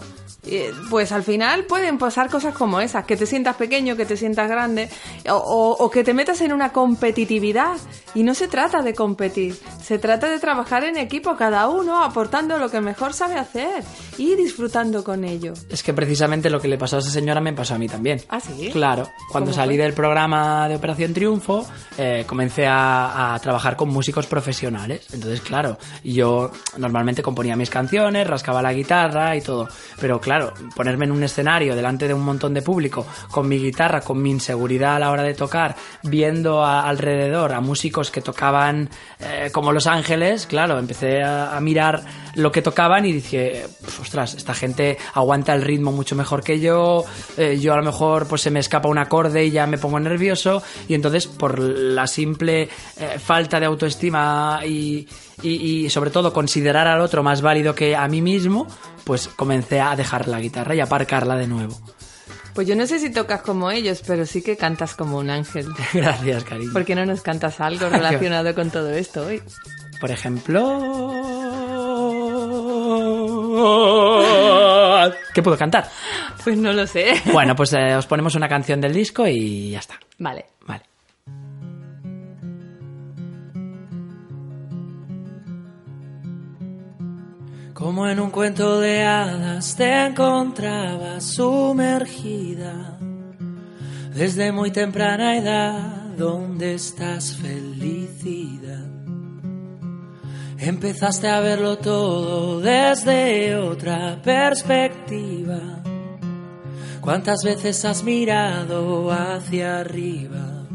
pues 0.90 1.12
al 1.12 1.22
final 1.22 1.64
pueden 1.66 1.98
pasar 1.98 2.28
cosas 2.28 2.52
como 2.54 2.80
esas, 2.80 3.04
que 3.04 3.16
te 3.16 3.26
sientas 3.26 3.56
pequeño, 3.56 3.96
que 3.96 4.04
te 4.06 4.16
sientas 4.16 4.48
grande, 4.50 4.88
o, 5.30 5.34
o- 5.34 5.84
o 5.84 5.90
que 5.90 6.02
te 6.02 6.14
metas 6.14 6.40
en 6.40 6.52
una 6.52 6.72
competitividad. 6.72 7.76
Y 8.14 8.24
no 8.24 8.34
se 8.34 8.48
trata 8.48 8.82
de 8.82 8.92
competir, 8.94 9.56
se 9.82 9.98
trata 9.98 10.28
de 10.28 10.38
trabajar 10.38 10.84
en 10.84 10.98
equipo, 10.98 11.36
cada 11.36 11.68
uno 11.68 12.02
aportando 12.04 12.58
lo 12.58 12.70
que 12.70 12.80
mejor 12.80 13.14
sabe 13.14 13.36
hacer 13.36 13.82
y 14.18 14.34
disfrutando 14.34 15.02
con 15.04 15.24
ello. 15.24 15.54
Es 15.70 15.82
que 15.82 15.94
precisamente 15.94 16.50
lo 16.50 16.60
que 16.60 16.68
le 16.68 16.76
pasó 16.76 16.96
a 16.96 16.98
esa 16.98 17.10
señora 17.10 17.40
me 17.40 17.52
pasó 17.54 17.74
a 17.74 17.78
mí 17.78 17.88
también. 17.88 18.20
¿Ah, 18.28 18.40
sí? 18.40 18.68
Claro, 18.72 19.08
cuando 19.30 19.50
¿Cómo 19.50 19.62
salí 19.62 19.76
fue? 19.76 19.84
del 19.84 19.94
programa 19.94 20.68
de 20.68 20.76
Operación 20.76 21.14
Triunfo, 21.14 21.66
eh, 21.96 22.24
comencé 22.26 22.66
a, 22.66 23.34
a 23.34 23.38
trabajar 23.38 23.76
con 23.76 23.88
músicos 23.88 24.26
profesionales. 24.26 25.06
Entonces, 25.12 25.40
claro, 25.40 25.78
yo 26.04 26.50
normalmente 26.76 27.22
componía 27.22 27.56
mis 27.56 27.70
canciones, 27.70 28.26
rascaba 28.26 28.60
la 28.60 28.72
guitarra 28.74 29.36
y 29.36 29.40
todo. 29.40 29.68
Pero 30.00 30.20
claro, 30.20 30.31
ponerme 30.74 31.04
en 31.04 31.12
un 31.12 31.22
escenario 31.22 31.74
delante 31.74 32.08
de 32.08 32.14
un 32.14 32.24
montón 32.24 32.54
de 32.54 32.62
público, 32.62 33.06
con 33.30 33.48
mi 33.48 33.58
guitarra, 33.58 34.00
con 34.00 34.20
mi 34.20 34.30
inseguridad 34.30 34.96
a 34.96 34.98
la 34.98 35.10
hora 35.10 35.22
de 35.22 35.34
tocar, 35.34 35.76
viendo 36.02 36.64
alrededor 36.64 37.52
a 37.52 37.60
músicos 37.60 38.10
que 38.10 38.20
tocaban 38.20 38.88
eh, 39.20 39.50
como 39.52 39.72
Los 39.72 39.86
Ángeles, 39.86 40.46
claro, 40.46 40.78
empecé 40.78 41.22
a, 41.22 41.58
mirar 41.60 42.02
lo 42.34 42.50
que 42.50 42.60
tocaban 42.60 43.04
y 43.04 43.12
dije, 43.12 43.66
"Pf, 43.84 44.02
ostras, 44.02 44.34
esta 44.34 44.52
gente 44.54 44.98
aguanta 45.14 45.54
el 45.54 45.62
ritmo 45.62 45.92
mucho 45.92 46.16
mejor 46.16 46.42
que 46.42 46.58
yo, 46.58 47.04
eh, 47.36 47.58
yo 47.60 47.72
a 47.72 47.76
lo 47.76 47.84
mejor 47.84 48.26
pues 48.26 48.42
se 48.42 48.50
me 48.50 48.58
escapa 48.58 48.88
un 48.88 48.98
acorde 48.98 49.44
y 49.44 49.50
ya 49.50 49.66
me 49.66 49.78
pongo 49.78 50.00
nervioso 50.00 50.62
y 50.88 50.94
entonces 50.94 51.26
por 51.26 51.58
la 51.58 52.06
simple 52.06 52.62
eh, 52.62 53.18
falta 53.18 53.60
de 53.60 53.66
autoestima 53.66 54.60
y 54.64 55.06
sobre 55.88 56.10
todo 56.10 56.32
considerar 56.32 56.86
al 56.86 57.00
otro 57.00 57.22
más 57.22 57.42
válido 57.42 57.74
que 57.74 57.94
a 57.96 58.06
mí 58.08 58.22
mismo, 58.22 58.66
pues 59.04 59.28
comencé 59.28 59.80
a 59.80 59.96
dejar 59.96 60.28
la 60.28 60.40
guitarra 60.40 60.74
y 60.74 60.80
a 60.80 60.84
aparcarla 60.84 61.36
de 61.36 61.46
nuevo. 61.46 61.78
Pues 62.54 62.68
yo 62.68 62.76
no 62.76 62.86
sé 62.86 62.98
si 62.98 63.10
tocas 63.10 63.40
como 63.40 63.70
ellos, 63.70 64.02
pero 64.06 64.26
sí 64.26 64.42
que 64.42 64.56
cantas 64.56 64.94
como 64.94 65.18
un 65.18 65.30
ángel. 65.30 65.68
Gracias, 65.94 66.44
cariño. 66.44 66.72
¿Por 66.72 66.84
qué 66.84 66.94
no 66.94 67.06
nos 67.06 67.22
cantas 67.22 67.60
algo 67.60 67.88
relacionado 67.88 68.54
con 68.54 68.70
todo 68.70 68.90
esto 68.90 69.26
hoy? 69.26 69.42
Por 70.00 70.10
ejemplo... 70.10 70.78
¿Qué 75.34 75.42
puedo 75.42 75.56
cantar? 75.56 75.88
Pues 76.44 76.58
no 76.58 76.72
lo 76.72 76.86
sé. 76.86 77.14
Bueno, 77.32 77.54
pues 77.54 77.72
eh, 77.72 77.96
os 77.96 78.06
ponemos 78.06 78.34
una 78.34 78.48
canción 78.48 78.80
del 78.80 78.92
disco 78.92 79.26
y 79.26 79.70
ya 79.70 79.78
está. 79.78 79.98
Vale. 80.18 80.46
Vale. 80.66 80.91
Como 87.82 88.06
en 88.06 88.20
un 88.20 88.30
cuento 88.30 88.78
de 88.78 89.02
hadas 89.02 89.74
te 89.74 90.06
encontrabas 90.06 91.24
sumergida 91.24 92.96
desde 94.14 94.52
muy 94.52 94.70
temprana 94.70 95.36
edad. 95.36 96.14
¿Dónde 96.16 96.74
estás 96.74 97.34
felicidad? 97.34 98.86
Empezaste 100.58 101.26
a 101.26 101.40
verlo 101.40 101.78
todo 101.78 102.60
desde 102.60 103.56
otra 103.56 104.22
perspectiva. 104.22 105.82
¿Cuántas 107.00 107.42
veces 107.42 107.84
has 107.84 108.04
mirado 108.04 109.10
hacia 109.10 109.80
arriba 109.80 110.68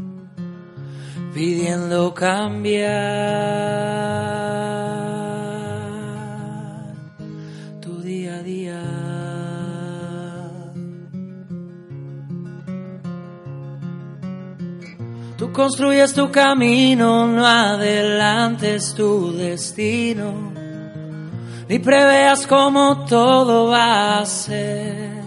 pidiendo 1.32 2.12
cambiar 2.12 3.78
Tú 15.38 15.52
construyes 15.52 16.12
tu 16.12 16.30
camino, 16.30 17.26
no 17.28 17.46
adelantes 17.46 18.92
tu 18.92 19.32
destino, 19.32 20.52
ni 21.68 21.78
preveas 21.78 22.46
cómo 22.46 23.06
todo 23.06 23.68
va 23.68 24.18
a 24.18 24.26
ser. 24.26 25.22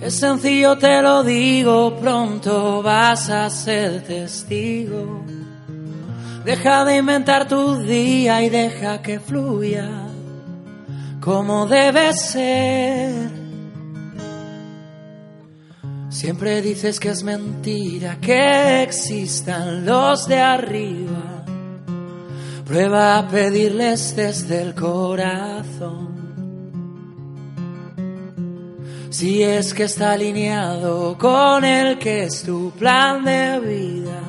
Es 0.00 0.14
sencillo, 0.14 0.78
te 0.78 1.02
lo 1.02 1.22
digo, 1.24 1.96
pronto 1.96 2.82
vas 2.82 3.28
a 3.28 3.50
ser 3.50 4.02
testigo 4.02 5.20
Deja 6.44 6.86
de 6.86 6.96
inventar 6.96 7.46
tu 7.46 7.76
día 7.82 8.42
y 8.42 8.48
deja 8.48 9.02
que 9.02 9.20
fluya 9.20 9.88
como 11.20 11.66
debe 11.66 12.14
ser. 12.14 13.39
Siempre 16.20 16.60
dices 16.60 17.00
que 17.00 17.08
es 17.08 17.24
mentira 17.24 18.18
que 18.20 18.82
existan 18.82 19.86
los 19.86 20.28
de 20.28 20.38
arriba. 20.38 21.46
Prueba 22.66 23.16
a 23.16 23.26
pedirles 23.26 24.14
desde 24.14 24.60
el 24.60 24.74
corazón. 24.74 26.10
Si 29.08 29.42
es 29.42 29.72
que 29.72 29.84
está 29.84 30.12
alineado 30.12 31.16
con 31.16 31.64
el 31.64 31.98
que 31.98 32.24
es 32.24 32.42
tu 32.42 32.70
plan 32.72 33.24
de 33.24 33.58
vida, 33.60 34.20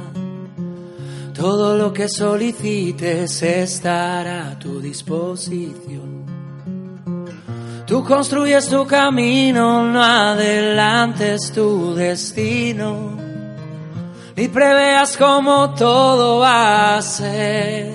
todo 1.33 1.77
lo 1.77 1.91
que 1.91 2.07
solicites 2.07 3.43
estará 3.43 4.51
a 4.51 4.57
tu 4.57 4.79
disposición. 4.79 6.20
Tú 7.91 8.05
construyes 8.05 8.69
tu 8.69 8.87
camino, 8.87 9.83
no 9.83 10.01
adelantes 10.01 11.51
tu 11.51 11.93
destino, 11.93 13.17
ni 14.33 14.47
preveas 14.47 15.17
cómo 15.17 15.73
todo 15.73 16.39
va 16.39 16.95
a 16.95 17.01
ser. 17.01 17.91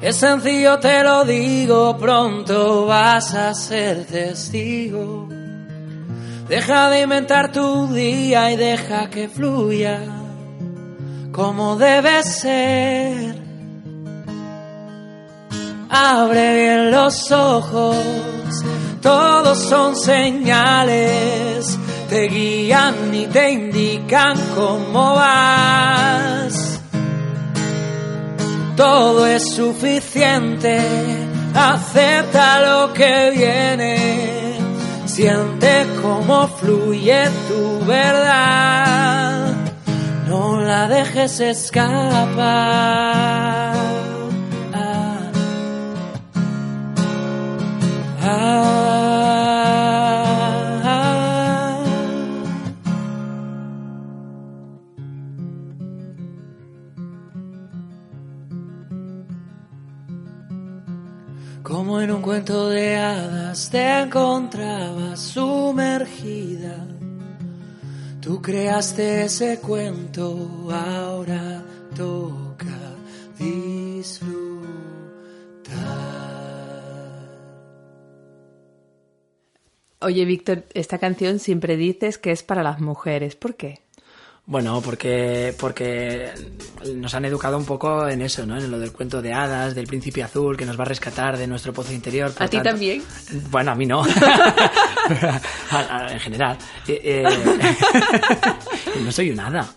Es 0.00 0.14
sencillo, 0.14 0.78
te 0.78 1.02
lo 1.02 1.24
digo, 1.24 1.98
pronto 1.98 2.86
vas 2.86 3.34
a 3.34 3.52
ser 3.52 4.04
testigo. 4.06 5.28
Deja 6.48 6.88
de 6.88 7.02
inventar 7.02 7.50
tu 7.50 7.88
día 7.92 8.52
y 8.52 8.56
deja 8.56 9.10
que 9.10 9.28
fluya 9.28 10.02
como 11.32 11.74
debe 11.74 12.22
ser. 12.22 13.47
Abre 15.90 16.54
bien 16.54 16.90
los 16.90 17.32
ojos, 17.32 17.96
todos 19.00 19.58
son 19.58 19.96
señales, 19.96 21.78
te 22.10 22.28
guían 22.28 23.14
y 23.14 23.26
te 23.26 23.52
indican 23.52 24.36
cómo 24.54 25.14
vas. 25.14 26.78
Todo 28.76 29.26
es 29.26 29.54
suficiente, 29.54 30.78
acepta 31.54 32.60
lo 32.60 32.92
que 32.92 33.30
viene, 33.34 34.58
siente 35.06 35.86
cómo 36.02 36.48
fluye 36.48 37.30
tu 37.48 37.82
verdad, 37.86 39.54
no 40.26 40.60
la 40.60 40.86
dejes 40.86 41.40
escapar. 41.40 42.88
Creaste 68.48 69.24
ese 69.24 69.60
cuento, 69.60 70.70
ahora 70.72 71.62
toca 71.94 72.96
disfrutar. 73.38 74.48
Oye, 80.00 80.24
Víctor, 80.24 80.64
esta 80.72 80.96
canción 80.96 81.40
siempre 81.40 81.76
dices 81.76 82.16
que 82.16 82.30
es 82.30 82.42
para 82.42 82.62
las 82.62 82.80
mujeres. 82.80 83.36
¿Por 83.36 83.54
qué? 83.54 83.82
Bueno, 84.48 84.80
porque, 84.80 85.54
porque 85.60 86.32
nos 86.94 87.12
han 87.12 87.26
educado 87.26 87.58
un 87.58 87.66
poco 87.66 88.08
en 88.08 88.22
eso, 88.22 88.46
¿no? 88.46 88.56
En 88.56 88.70
lo 88.70 88.78
del 88.78 88.92
cuento 88.92 89.20
de 89.20 89.34
hadas, 89.34 89.74
del 89.74 89.86
príncipe 89.86 90.22
azul 90.22 90.56
que 90.56 90.64
nos 90.64 90.78
va 90.78 90.84
a 90.84 90.86
rescatar 90.86 91.36
de 91.36 91.46
nuestro 91.46 91.74
pozo 91.74 91.92
interior. 91.92 92.32
¿A 92.38 92.48
ti 92.48 92.58
también? 92.62 93.02
Bueno, 93.50 93.72
a 93.72 93.74
mí 93.74 93.84
no. 93.84 94.02
en 96.10 96.20
general. 96.20 96.56
Eh, 96.86 96.98
eh, 97.04 97.24
no 99.04 99.12
soy 99.12 99.32
un 99.32 99.40
hada. 99.40 99.68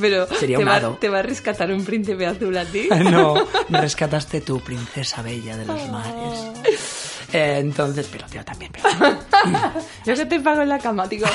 Pero 0.00 0.28
Sería 0.28 0.58
te, 0.58 0.62
un 0.62 0.70
va, 0.70 1.00
¿te 1.00 1.08
va 1.08 1.18
a 1.18 1.22
rescatar 1.22 1.72
un 1.72 1.84
príncipe 1.84 2.24
azul 2.24 2.56
a 2.56 2.64
ti? 2.64 2.88
no, 3.10 3.34
me 3.68 3.80
rescataste 3.80 4.42
tú, 4.42 4.60
princesa 4.60 5.22
bella 5.22 5.56
de 5.56 5.66
los 5.66 5.90
mares. 5.90 6.52
Eh, 7.32 7.58
entonces, 7.58 8.08
pero 8.12 8.26
tío, 8.26 8.44
también. 8.44 8.70
Pero... 8.70 8.88
Yo 10.04 10.14
que 10.14 10.26
te 10.26 10.38
pago 10.38 10.62
en 10.62 10.68
la 10.68 10.78
cama, 10.78 11.08
tío. 11.08 11.26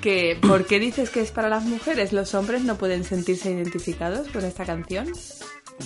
Que 0.00 0.38
¿por 0.40 0.66
qué 0.66 0.80
dices 0.80 1.10
que 1.10 1.20
es 1.20 1.30
para 1.30 1.48
las 1.48 1.64
mujeres? 1.64 2.12
¿Los 2.12 2.34
hombres 2.34 2.62
no 2.62 2.76
pueden 2.76 3.04
sentirse 3.04 3.50
identificados 3.50 4.28
con 4.28 4.44
esta 4.44 4.64
canción? 4.64 5.12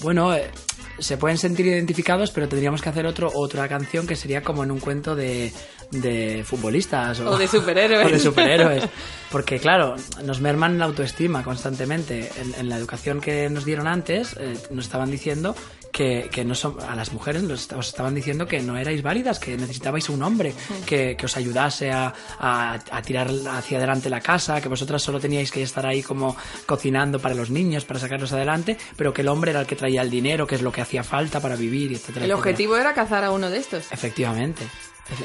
Bueno, 0.03 0.35
eh, 0.35 0.50
se 0.98 1.16
pueden 1.16 1.38
sentir 1.38 1.66
identificados, 1.66 2.31
pero 2.31 2.48
tendríamos 2.48 2.83
que 2.83 2.88
hacer 2.88 3.07
otro, 3.07 3.31
otra 3.35 3.68
canción 3.68 4.07
que 4.07 4.16
sería 4.16 4.42
como 4.42 4.64
en 4.64 4.70
un 4.70 4.81
cuento 4.81 5.14
de, 5.14 5.53
de 5.90 6.44
futbolistas 6.44 7.20
o, 7.20 7.37
de 7.37 7.48
superhéroes. 7.48 8.07
o 8.07 8.11
de 8.11 8.18
superhéroes. 8.18 8.85
Porque 9.31 9.59
claro, 9.59 9.96
nos 10.24 10.40
merman 10.40 10.79
la 10.79 10.87
autoestima 10.87 11.42
constantemente. 11.42 12.31
En, 12.59 12.68
la 12.68 12.77
educación 12.77 13.20
que 13.20 13.48
nos 13.50 13.64
dieron 13.64 13.87
antes, 13.87 14.37
eh, 14.38 14.55
nos 14.70 14.87
estaban 14.87 15.11
diciendo 15.11 15.55
que, 15.95 16.29
que, 16.29 16.45
no 16.45 16.57
son, 16.57 16.77
a 16.81 16.97
las 16.97 17.13
mujeres 17.13 17.45
nos, 17.45 17.71
os 17.71 17.89
estaban 17.89 18.17
diciendo 18.17 18.47
que 18.47 18.61
no 18.61 18.77
erais 18.77 19.01
válidas, 19.01 19.39
que 19.39 19.57
necesitabais 19.57 20.09
un 20.09 20.25
hombre 20.25 20.53
que, 20.85 21.15
que, 21.17 21.27
os 21.27 21.37
ayudase 21.37 21.93
a, 21.93 22.13
a, 22.41 22.75
a, 22.91 23.03
tirar 23.03 23.31
hacia 23.31 23.79
adelante 23.79 24.11
la 24.11 24.21
casa, 24.21 24.61
que 24.61 24.69
vosotras 24.69 25.01
solo 25.01 25.21
teníais 25.21 25.53
que 25.53 25.63
estar 25.63 25.87
ahí 25.87 26.03
como 26.03 26.37
cocinando 26.67 27.21
para 27.21 27.37
los 27.37 27.49
niños, 27.49 27.85
para 27.85 28.01
sacarlos 28.01 28.33
adelante, 28.33 28.77
pero 28.97 29.15
que 29.15 29.23
el 29.23 29.29
hombre 29.29 29.53
era 29.53 29.61
el 29.61 29.69
que 29.69 29.77
traía 29.77 30.03
el 30.03 30.11
dinero, 30.11 30.49
que 30.49 30.57
es 30.57 30.63
lo 30.63 30.73
que 30.73 30.81
hacía 30.81 31.05
falta 31.05 31.39
para 31.39 31.55
vivir, 31.55 31.93
etcétera. 31.93 32.25
El 32.25 32.33
objetivo 32.33 32.77
era 32.77 32.93
cazar 32.93 33.23
a 33.23 33.31
uno 33.31 33.49
de 33.49 33.59
estos. 33.59 33.93
Efectivamente. 33.93 34.67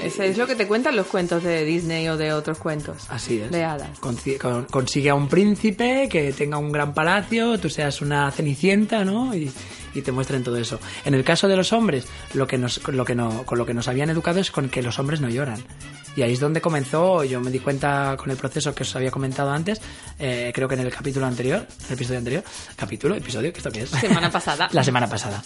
Es 0.03 0.37
lo 0.37 0.45
que 0.45 0.55
te 0.55 0.67
cuentan 0.67 0.95
los 0.95 1.07
cuentos 1.07 1.43
de 1.43 1.63
Disney 1.63 2.07
o 2.09 2.17
de 2.17 2.33
otros 2.33 2.57
cuentos. 2.57 3.05
Así 3.09 3.39
es. 3.39 3.51
De 3.51 3.63
hadas. 3.63 3.99
Consigue 3.99 5.09
a 5.09 5.15
un 5.15 5.27
príncipe 5.29 6.09
que 6.09 6.33
tenga 6.33 6.57
un 6.57 6.71
gran 6.71 6.93
palacio, 6.93 7.57
tú 7.59 7.69
seas 7.69 8.01
una 8.01 8.29
cenicienta, 8.31 9.05
¿no? 9.05 9.33
Y, 9.33 9.51
te 10.01 10.13
muestren 10.13 10.45
todo 10.45 10.55
eso. 10.55 10.79
En 11.03 11.13
el 11.13 11.25
caso 11.25 11.49
de 11.49 11.57
los 11.57 11.73
hombres, 11.73 12.07
lo 12.33 12.47
que 12.47 12.57
nos, 12.57 12.87
lo 12.87 13.03
que 13.03 13.15
no, 13.15 13.43
con 13.43 13.57
lo 13.57 13.65
que 13.65 13.73
nos 13.73 13.89
habían 13.89 14.09
educado 14.09 14.39
es 14.39 14.49
con 14.49 14.69
que 14.69 14.81
los 14.81 14.97
hombres 14.97 15.19
no 15.19 15.27
lloran. 15.27 15.61
Y 16.15 16.21
ahí 16.21 16.31
es 16.31 16.39
donde 16.39 16.61
comenzó, 16.61 17.25
yo 17.25 17.41
me 17.41 17.51
di 17.51 17.59
cuenta 17.59 18.15
con 18.17 18.31
el 18.31 18.37
proceso 18.37 18.73
que 18.73 18.83
os 18.83 18.95
había 18.95 19.11
comentado 19.11 19.51
antes, 19.51 19.81
eh, 20.17 20.53
creo 20.55 20.69
que 20.69 20.75
en 20.75 20.81
el 20.81 20.93
capítulo 20.93 21.25
anterior, 21.25 21.67
el 21.87 21.93
episodio 21.93 22.19
anterior, 22.19 22.43
capítulo, 22.77 23.15
episodio, 23.15 23.51
¿qué 23.51 23.57
esto 23.57 23.71
qué 23.71 23.81
es? 23.81 23.89
Semana 23.89 24.31
pasada. 24.31 24.69
La 24.71 24.85
semana 24.85 25.09
pasada 25.09 25.43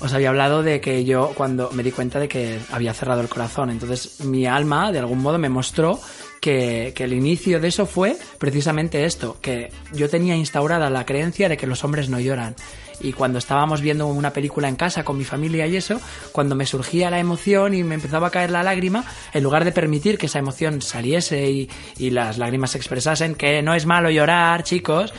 os 0.00 0.12
había 0.12 0.30
hablado 0.30 0.62
de 0.62 0.80
que 0.80 1.04
yo 1.04 1.32
cuando 1.34 1.70
me 1.72 1.82
di 1.82 1.92
cuenta 1.92 2.18
de 2.18 2.28
que 2.28 2.58
había 2.72 2.94
cerrado 2.94 3.20
el 3.20 3.28
corazón, 3.28 3.70
entonces 3.70 4.20
mi 4.24 4.46
alma 4.46 4.92
de 4.92 4.98
algún 4.98 5.20
modo 5.20 5.38
me 5.38 5.48
mostró 5.48 6.00
que, 6.40 6.92
que, 6.94 7.04
el 7.04 7.12
inicio 7.12 7.60
de 7.60 7.68
eso 7.68 7.84
fue 7.84 8.16
precisamente 8.38 9.04
esto, 9.04 9.36
que 9.42 9.70
yo 9.92 10.08
tenía 10.08 10.34
instaurada 10.36 10.88
la 10.88 11.04
creencia 11.04 11.48
de 11.48 11.56
que 11.56 11.66
los 11.66 11.84
hombres 11.84 12.08
no 12.08 12.18
lloran. 12.18 12.56
Y 13.02 13.12
cuando 13.12 13.38
estábamos 13.38 13.80
viendo 13.80 14.06
una 14.06 14.32
película 14.32 14.68
en 14.68 14.76
casa 14.76 15.04
con 15.04 15.16
mi 15.16 15.24
familia 15.24 15.66
y 15.66 15.76
eso, 15.76 16.00
cuando 16.32 16.54
me 16.54 16.66
surgía 16.66 17.10
la 17.10 17.18
emoción 17.18 17.74
y 17.74 17.82
me 17.82 17.94
empezaba 17.94 18.28
a 18.28 18.30
caer 18.30 18.50
la 18.50 18.62
lágrima, 18.62 19.04
en 19.32 19.42
lugar 19.42 19.64
de 19.64 19.72
permitir 19.72 20.18
que 20.18 20.26
esa 20.26 20.38
emoción 20.38 20.82
saliese 20.82 21.50
y, 21.50 21.70
y 21.98 22.10
las 22.10 22.38
lágrimas 22.38 22.72
se 22.72 22.78
expresasen, 22.78 23.34
que 23.34 23.62
no 23.62 23.74
es 23.74 23.86
malo 23.86 24.10
llorar, 24.10 24.62
chicos, 24.64 25.12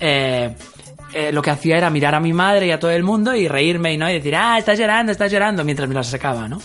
eh, 0.00 0.54
eh, 1.12 1.32
lo 1.32 1.42
que 1.42 1.50
hacía 1.50 1.76
era 1.76 1.90
mirar 1.90 2.14
a 2.14 2.20
mi 2.20 2.32
madre 2.32 2.66
y 2.66 2.70
a 2.70 2.78
todo 2.78 2.90
el 2.90 3.02
mundo 3.02 3.34
y 3.34 3.48
reírme 3.48 3.92
y 3.92 3.96
no 3.96 4.08
y 4.10 4.14
decir, 4.14 4.36
ah, 4.36 4.58
estás 4.58 4.78
llorando, 4.78 5.12
estás 5.12 5.32
llorando, 5.32 5.64
mientras 5.64 5.88
me 5.88 5.94
las 5.94 6.08
sacaba, 6.08 6.48
¿no? 6.48 6.60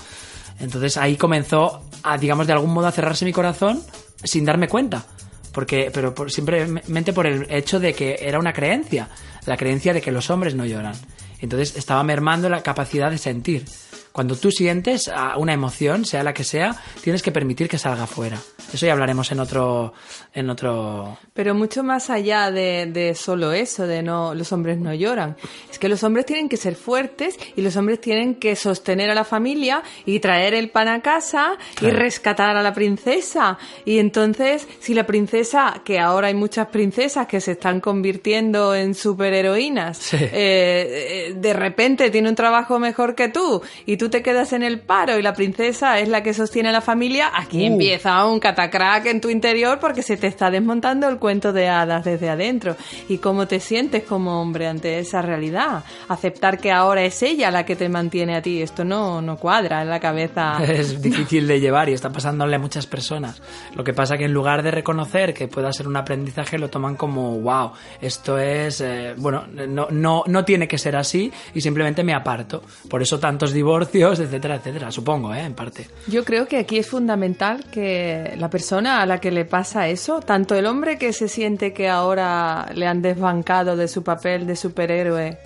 Entonces 0.59 0.97
ahí 0.97 1.15
comenzó 1.15 1.81
a, 2.03 2.17
digamos, 2.17 2.47
de 2.47 2.53
algún 2.53 2.73
modo 2.73 2.87
a 2.87 2.91
cerrarse 2.91 3.25
mi 3.25 3.31
corazón 3.31 3.81
sin 4.23 4.45
darme 4.45 4.67
cuenta. 4.67 5.05
Porque, 5.51 5.91
pero 5.93 6.15
simplemente 6.29 7.13
por 7.13 7.27
el 7.27 7.45
hecho 7.49 7.79
de 7.79 7.93
que 7.93 8.17
era 8.19 8.39
una 8.39 8.53
creencia, 8.53 9.07
la 9.45 9.55
creencia 9.55 9.93
de 9.93 10.01
que 10.01 10.11
los 10.11 10.29
hombres 10.29 10.55
no 10.55 10.65
lloran. 10.65 10.95
Entonces 11.39 11.75
estaba 11.75 12.03
mermando 12.03 12.49
la 12.49 12.63
capacidad 12.63 13.11
de 13.11 13.17
sentir. 13.17 13.65
Cuando 14.13 14.35
tú 14.37 14.51
sientes 14.51 15.11
una 15.37 15.51
emoción, 15.53 16.05
sea 16.05 16.23
la 16.23 16.33
que 16.33 16.43
sea, 16.45 16.75
tienes 17.01 17.21
que 17.21 17.31
permitir 17.31 17.67
que 17.67 17.77
salga 17.77 18.07
fuera. 18.07 18.37
Eso 18.71 18.85
ya 18.85 18.93
hablaremos 18.93 19.31
en 19.31 19.39
otro, 19.39 19.91
en 20.33 20.49
otro. 20.49 21.17
Pero 21.33 21.53
mucho 21.55 21.83
más 21.83 22.09
allá 22.11 22.49
de, 22.51 22.85
de 22.85 23.15
solo 23.15 23.51
eso, 23.53 23.85
de 23.87 24.01
no, 24.03 24.33
los 24.35 24.51
hombres 24.51 24.77
no 24.77 24.93
lloran. 24.93 25.35
Es 25.69 25.79
que 25.79 25.89
los 25.89 26.03
hombres 26.03 26.25
tienen 26.27 26.47
que 26.47 26.57
ser 26.57 26.75
fuertes 26.75 27.37
y 27.55 27.61
los 27.63 27.75
hombres 27.75 27.99
tienen 28.01 28.35
que 28.35 28.55
sostener 28.55 29.09
a 29.09 29.15
la 29.15 29.23
familia 29.25 29.81
y 30.05 30.19
traer 30.19 30.53
el 30.53 30.69
pan 30.69 30.87
a 30.87 31.01
casa 31.01 31.57
y 31.73 31.75
Claro. 31.77 31.97
rescatar 31.97 32.55
a 32.55 32.61
la 32.63 32.71
princesa. 32.73 33.57
Y 33.83 33.97
entonces, 33.97 34.67
si 34.79 34.93
la 34.93 35.05
princesa, 35.07 35.81
que 35.83 35.99
ahora 35.99 36.27
hay 36.27 36.35
muchas 36.35 36.67
princesas 36.67 37.25
que 37.27 37.41
se 37.41 37.53
están 37.53 37.79
convirtiendo 37.81 38.75
en 38.75 38.93
superheroínas, 38.93 39.97
Sí. 39.97 40.17
eh, 40.17 40.29
eh, 40.31 41.33
de 41.35 41.53
repente 41.53 42.09
tiene 42.11 42.29
un 42.29 42.35
trabajo 42.35 42.77
mejor 42.79 43.15
que 43.15 43.29
tú 43.29 43.61
y 43.87 43.97
tú 43.97 44.02
te 44.09 44.21
quedas 44.21 44.53
en 44.53 44.63
el 44.63 44.79
paro 44.79 45.17
y 45.17 45.21
la 45.21 45.33
princesa 45.33 45.99
es 45.99 46.07
la 46.09 46.23
que 46.23 46.33
sostiene 46.33 46.69
a 46.69 46.71
la 46.71 46.81
familia, 46.81 47.31
aquí 47.33 47.63
Uh. 47.63 47.73
empieza 47.73 48.25
un 48.25 48.39
catacrack 48.39 49.05
en 49.07 49.21
tu 49.21 49.29
interior 49.29 49.79
porque 49.79 50.01
se 50.01 50.17
te 50.17 50.27
está 50.27 50.49
desmontando 50.51 51.07
el 51.07 51.17
cuento 51.17 51.53
de 51.53 51.69
hadas 51.69 52.03
desde 52.03 52.29
adentro. 52.29 52.75
¿Y 53.09 53.17
cómo 53.19 53.47
te 53.47 53.59
sientes 53.59 54.03
como 54.03 54.41
hombre 54.41 54.67
ante 54.67 54.99
esa 54.99 55.21
realidad? 55.21 55.83
Aceptar 56.09 56.57
que 56.59 56.71
ahora 56.71 57.03
es 57.03 57.21
ella 57.23 57.51
la 57.51 57.65
que 57.65 57.75
te 57.75 57.89
mantiene 57.89 58.35
a 58.35 58.41
ti, 58.41 58.61
esto 58.61 58.83
no, 58.83 59.21
no 59.21 59.37
cuadra 59.37 59.81
en 59.81 59.89
la 59.89 59.99
cabeza. 59.99 60.57
Es 60.73 61.01
difícil 61.01 61.47
de 61.47 61.59
llevar 61.59 61.89
y 61.89 61.93
está 61.93 62.11
pasándole 62.11 62.55
a 62.55 62.59
muchas 62.59 62.87
personas. 62.87 63.41
Lo 63.75 63.83
que 63.83 63.93
pasa 63.93 64.17
que 64.17 64.25
en 64.25 64.33
lugar 64.33 64.63
de 64.63 64.71
reconocer 64.71 65.33
que 65.33 65.47
pueda 65.47 65.71
ser 65.71 65.87
un 65.87 65.95
aprendizaje, 65.95 66.57
lo 66.57 66.69
toman 66.69 66.95
como, 66.95 67.39
wow, 67.39 67.71
esto 68.01 68.37
es, 68.37 68.81
eh, 68.81 69.13
bueno, 69.17 69.45
no, 69.47 69.87
no, 69.91 70.23
no 70.25 70.45
tiene 70.45 70.67
que 70.67 70.77
ser 70.77 70.95
así 70.95 71.31
y 71.53 71.61
simplemente 71.61 72.03
me 72.03 72.13
aparto. 72.13 72.63
Por 72.89 73.01
eso 73.01 73.19
tantos 73.19 73.53
divorcios, 73.53 73.83
etcétera, 73.93 74.55
etcétera, 74.55 74.91
supongo, 74.91 75.33
¿eh? 75.33 75.41
En 75.41 75.53
parte. 75.53 75.87
Yo 76.07 76.23
creo 76.23 76.47
que 76.47 76.57
aquí 76.57 76.77
es 76.77 76.87
fundamental 76.87 77.65
que 77.71 78.33
la 78.37 78.49
persona 78.49 79.01
a 79.01 79.05
la 79.05 79.19
que 79.19 79.31
le 79.31 79.45
pasa 79.45 79.87
eso, 79.87 80.19
tanto 80.19 80.55
el 80.55 80.65
hombre 80.65 80.97
que 80.97 81.13
se 81.13 81.27
siente 81.27 81.73
que 81.73 81.89
ahora 81.89 82.67
le 82.73 82.87
han 82.87 83.01
desbancado 83.01 83.75
de 83.75 83.87
su 83.87 84.03
papel 84.03 84.47
de 84.47 84.55
superhéroe, 84.55 85.37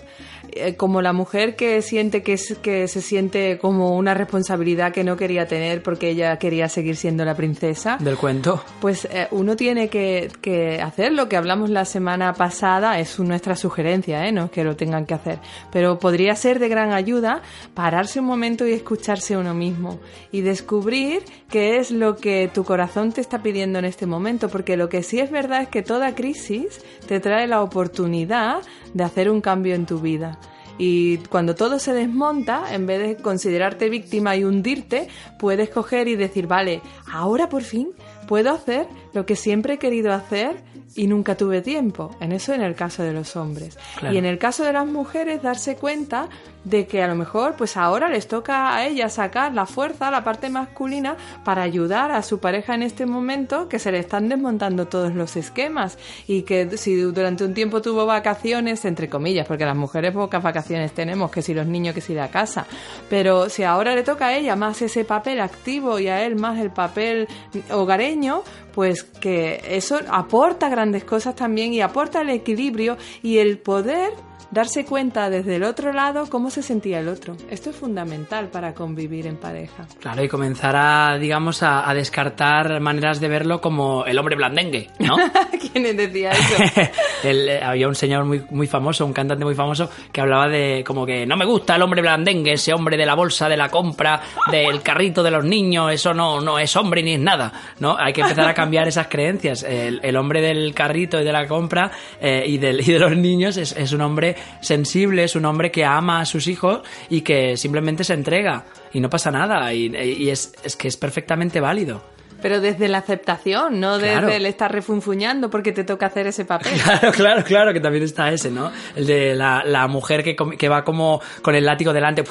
como 0.77 1.01
la 1.01 1.13
mujer 1.13 1.55
que 1.55 1.81
siente 1.81 2.23
que, 2.23 2.33
es- 2.33 2.57
que 2.61 2.87
se 2.87 3.01
siente 3.01 3.57
como 3.59 3.95
una 3.97 4.13
responsabilidad 4.13 4.91
que 4.91 5.03
no 5.03 5.15
quería 5.17 5.47
tener 5.47 5.83
porque 5.83 6.09
ella 6.09 6.37
quería 6.37 6.69
seguir 6.69 6.95
siendo 6.95 7.25
la 7.25 7.35
princesa, 7.35 7.97
Del 7.99 8.17
cuento. 8.17 8.63
pues 8.81 9.05
eh, 9.11 9.27
uno 9.31 9.55
tiene 9.55 9.89
que, 9.89 10.29
que 10.41 10.81
hacer 10.81 11.11
lo 11.13 11.27
que 11.29 11.37
hablamos 11.37 11.69
la 11.69 11.85
semana 11.85 12.33
pasada, 12.33 12.99
es 12.99 13.19
nuestra 13.19 13.55
sugerencia, 13.55 14.25
¿eh? 14.27 14.31
no 14.31 14.45
es 14.45 14.51
que 14.51 14.63
lo 14.63 14.75
tengan 14.75 15.05
que 15.05 15.13
hacer, 15.13 15.39
pero 15.71 15.99
podría 15.99 16.35
ser 16.35 16.59
de 16.59 16.69
gran 16.69 16.91
ayuda 16.93 17.41
pararse 17.73 18.19
un 18.19 18.25
momento 18.25 18.67
y 18.67 18.73
escucharse 18.73 19.35
uno 19.37 19.53
mismo 19.53 19.99
y 20.31 20.41
descubrir 20.41 21.23
qué 21.49 21.77
es 21.77 21.91
lo 21.91 22.15
que 22.17 22.49
tu 22.53 22.63
corazón 22.63 23.11
te 23.11 23.21
está 23.21 23.41
pidiendo 23.41 23.79
en 23.79 23.85
este 23.85 24.05
momento, 24.05 24.49
porque 24.49 24.77
lo 24.77 24.89
que 24.89 25.03
sí 25.03 25.19
es 25.19 25.31
verdad 25.31 25.61
es 25.63 25.67
que 25.69 25.81
toda 25.81 26.15
crisis 26.15 26.81
te 27.07 27.19
trae 27.19 27.47
la 27.47 27.61
oportunidad 27.61 28.57
de 28.93 29.03
hacer 29.03 29.29
un 29.29 29.41
cambio 29.41 29.75
en 29.75 29.85
tu 29.85 29.99
vida. 29.99 30.39
Y 30.77 31.17
cuando 31.29 31.55
todo 31.55 31.79
se 31.79 31.93
desmonta, 31.93 32.73
en 32.73 32.85
vez 32.85 32.99
de 32.99 33.21
considerarte 33.21 33.89
víctima 33.89 34.35
y 34.35 34.43
hundirte, 34.43 35.07
puedes 35.39 35.69
coger 35.69 36.07
y 36.07 36.15
decir, 36.15 36.45
vale, 36.45 36.81
ahora 37.11 37.49
por 37.49 37.63
fin 37.63 37.89
puedo 38.27 38.51
hacer 38.51 38.87
lo 39.17 39.25
que 39.25 39.35
siempre 39.35 39.73
he 39.73 39.77
querido 39.79 40.13
hacer 40.13 40.57
y 40.95 41.07
nunca 41.07 41.35
tuve 41.35 41.63
tiempo. 41.63 42.15
En 42.19 42.31
eso 42.31 42.53
en 42.53 42.61
el 42.61 42.75
caso 42.75 43.01
de 43.01 43.13
los 43.13 43.35
hombres. 43.35 43.75
Claro. 43.97 44.13
Y 44.13 44.19
en 44.19 44.25
el 44.25 44.37
caso 44.37 44.63
de 44.63 44.73
las 44.73 44.85
mujeres, 44.85 45.41
darse 45.41 45.75
cuenta 45.75 46.29
de 46.63 46.85
que 46.85 47.01
a 47.01 47.07
lo 47.07 47.15
mejor 47.15 47.55
pues 47.55 47.77
ahora 47.77 48.09
les 48.09 48.27
toca 48.27 48.75
a 48.75 48.85
ellas 48.85 49.13
sacar 49.13 49.53
la 49.53 49.65
fuerza, 49.65 50.11
la 50.11 50.23
parte 50.23 50.49
masculina, 50.49 51.15
para 51.43 51.63
ayudar 51.63 52.11
a 52.11 52.21
su 52.21 52.39
pareja 52.39 52.75
en 52.75 52.83
este 52.83 53.05
momento 53.05 53.69
que 53.69 53.79
se 53.79 53.91
le 53.91 53.99
están 53.99 54.27
desmontando 54.27 54.87
todos 54.87 55.15
los 55.15 55.35
esquemas 55.35 55.97
y 56.27 56.43
que 56.43 56.77
si 56.77 56.95
durante 56.95 57.45
un 57.45 57.53
tiempo 57.53 57.81
tuvo 57.81 58.05
vacaciones, 58.05 58.83
entre 58.85 59.09
comillas, 59.09 59.47
porque 59.47 59.65
las 59.65 59.77
mujeres 59.77 60.11
pocas 60.11 60.43
vacaciones 60.43 60.91
tenemos, 60.91 61.31
que 61.31 61.41
si 61.41 61.53
los 61.53 61.65
niños, 61.65 61.95
que 61.95 62.01
si 62.01 62.13
la 62.13 62.29
casa, 62.29 62.67
pero 63.09 63.49
si 63.49 63.63
ahora 63.63 63.95
le 63.95 64.03
toca 64.03 64.27
a 64.27 64.35
ella 64.35 64.55
más 64.55 64.81
ese 64.81 65.05
papel 65.05 65.39
activo 65.39 65.99
y 65.99 66.07
a 66.07 66.23
él 66.25 66.35
más 66.35 66.59
el 66.59 66.71
papel 66.71 67.27
hogareño, 67.71 68.43
pues 68.77 69.06
que 69.19 69.61
eso 69.69 69.99
aporta 70.09 70.69
grandes 70.69 71.03
cosas 71.03 71.35
también 71.35 71.73
y 71.73 71.81
aporta 71.81 72.21
el 72.21 72.29
equilibrio 72.29 72.97
y 73.23 73.37
el 73.39 73.59
poder 73.59 74.11
darse 74.51 74.85
cuenta 74.85 75.29
desde 75.29 75.55
el 75.55 75.63
otro 75.63 75.93
lado 75.93 76.27
cómo 76.29 76.49
se 76.49 76.61
sentía 76.61 76.99
el 76.99 77.07
otro. 77.07 77.35
Esto 77.49 77.69
es 77.69 77.75
fundamental 77.75 78.47
para 78.47 78.73
convivir 78.73 79.27
en 79.27 79.37
pareja. 79.37 79.87
Claro, 79.99 80.23
y 80.23 80.27
comenzar 80.27 80.75
a, 80.75 81.17
digamos, 81.17 81.63
a, 81.63 81.89
a 81.89 81.93
descartar 81.93 82.79
maneras 82.79 83.19
de 83.19 83.27
verlo 83.27 83.61
como 83.61 84.05
el 84.05 84.17
hombre 84.17 84.35
blandengue, 84.35 84.89
¿no? 84.99 85.15
¿Quién 85.73 85.95
decía 85.97 86.31
eso? 86.31 86.81
El, 87.23 87.49
eh, 87.49 87.63
había 87.63 87.87
un 87.87 87.95
señor 87.95 88.25
muy, 88.25 88.43
muy 88.51 88.67
famoso, 88.67 89.05
un 89.05 89.13
cantante 89.13 89.43
muy 89.43 89.55
famoso, 89.55 89.89
que 90.11 90.21
hablaba 90.21 90.47
de 90.47 90.83
como 90.85 91.05
que 91.05 91.25
no 91.25 91.35
me 91.35 91.45
gusta 91.45 91.75
el 91.75 91.81
hombre 91.81 92.01
blandengue, 92.01 92.53
ese 92.53 92.73
hombre 92.73 92.95
de 92.95 93.05
la 93.05 93.15
bolsa, 93.15 93.49
de 93.49 93.57
la 93.57 93.69
compra, 93.69 94.21
del 94.51 94.81
carrito 94.81 95.23
de 95.23 95.31
los 95.31 95.43
niños, 95.43 95.91
eso 95.91 96.13
no, 96.13 96.41
no 96.41 96.59
es 96.59 96.75
hombre 96.75 97.01
ni 97.03 97.13
es 97.13 97.19
nada, 97.19 97.51
¿no? 97.79 97.97
Hay 97.97 98.13
que 98.13 98.21
empezar 98.21 98.47
a 98.47 98.53
cambiar 98.53 98.87
esas 98.87 99.07
creencias. 99.07 99.63
El, 99.63 99.99
el 100.03 100.15
hombre 100.15 100.41
del 100.41 100.73
carrito 100.73 101.19
y 101.19 101.23
de 101.23 101.31
la 101.31 101.47
compra 101.47 101.91
eh, 102.21 102.43
y, 102.45 102.57
del, 102.57 102.81
y 102.81 102.91
de 102.91 102.99
los 102.99 103.15
niños 103.15 103.57
es, 103.57 103.75
es 103.75 103.91
un 103.91 104.01
hombre 104.01 104.36
sensible, 104.61 105.23
es 105.23 105.35
un 105.35 105.45
hombre 105.45 105.71
que 105.71 105.85
ama 105.85 106.21
a 106.21 106.25
sus 106.25 106.47
hijos 106.47 106.81
y 107.09 107.21
que 107.21 107.57
simplemente 107.57 108.03
se 108.03 108.13
entrega 108.13 108.65
y 108.93 108.99
no 108.99 109.09
pasa 109.09 109.31
nada 109.31 109.73
y, 109.73 109.87
y 109.95 110.29
es, 110.29 110.53
es 110.63 110.75
que 110.75 110.87
es 110.87 110.97
perfectamente 110.97 111.59
válido. 111.59 112.01
Pero 112.39 112.61
desde 112.61 112.87
la 112.87 112.99
aceptación, 112.99 113.79
no 113.79 113.97
desde 113.97 114.11
Claro. 114.11 114.29
el 114.29 114.45
estar 114.45 114.71
refunfuñando 114.71 115.49
porque 115.49 115.71
te 115.71 115.83
toca 115.83 116.05
hacer 116.05 116.27
ese 116.27 116.45
papel. 116.45 116.71
Claro, 116.83 117.11
claro, 117.11 117.43
claro, 117.43 117.73
que 117.73 117.79
también 117.79 118.03
está 118.03 118.29
ese, 118.31 118.51
¿no? 118.51 118.71
El 118.95 119.07
de 119.07 119.33
la, 119.33 119.63
la 119.65 119.87
mujer 119.87 120.23
que, 120.23 120.35
que 120.35 120.69
va 120.69 120.83
como 120.83 121.19
con 121.41 121.55
el 121.55 121.65
látigo 121.65 121.93
delante. 121.93 122.23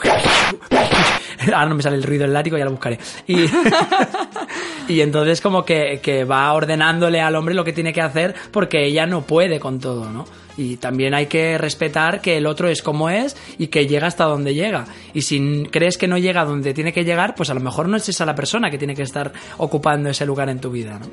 Ahora 1.55 1.69
no 1.69 1.75
me 1.77 1.83
sale 1.83 1.97
el 1.97 2.03
ruido 2.03 2.23
del 2.23 2.33
látigo, 2.33 2.57
ya 2.57 2.65
lo 2.65 2.73
buscaré. 2.73 2.99
Y, 4.89 5.01
entonces 5.01 5.41
como 5.41 5.65
que, 5.65 5.99
que 6.01 6.23
va 6.23 6.53
ordenándole 6.53 7.21
al 7.21 7.35
hombre 7.35 7.57
lo 7.57 7.65
que 7.65 7.73
tiene 7.73 7.93
que 7.93 8.01
hacer 8.01 8.37
porque 8.53 8.87
ella 8.87 9.05
no 9.05 9.23
puede 9.23 9.59
con 9.59 9.81
todo, 9.81 10.09
¿no? 10.11 10.25
Y 10.57 10.77
también 10.77 11.13
hay 11.13 11.27
que 11.27 11.59
respetar 11.59 12.21
que 12.21 12.37
el 12.37 12.47
otro 12.47 12.69
es 12.69 12.83
como 12.83 13.11
es 13.11 13.37
y 13.59 13.67
que 13.67 13.87
llega 13.89 14.07
hasta 14.07 14.25
donde 14.25 14.55
llega. 14.55 14.87
Y 15.13 15.23
si 15.23 15.65
crees 15.73 15.99
que 15.99 16.07
no 16.07 16.19
llega 16.19 16.45
donde 16.45 16.73
tiene 16.73 16.93
que 16.93 17.05
llegar, 17.05 17.35
pues 17.35 17.51
a 17.51 17.55
lo 17.55 17.61
mejor 17.61 17.89
no 17.89 17.97
es 17.97 18.09
esa 18.09 18.25
la 18.25 18.37
persona 18.37 18.71
que 18.71 18.79
tiene 18.79 18.95
que 18.95 19.03
estar 19.03 19.33
ocupando 19.59 20.09
ese 20.09 20.25
lugar 20.25 20.49
en 20.49 20.61
tu 20.61 20.71
vida, 20.71 20.99
¿no? 21.01 21.07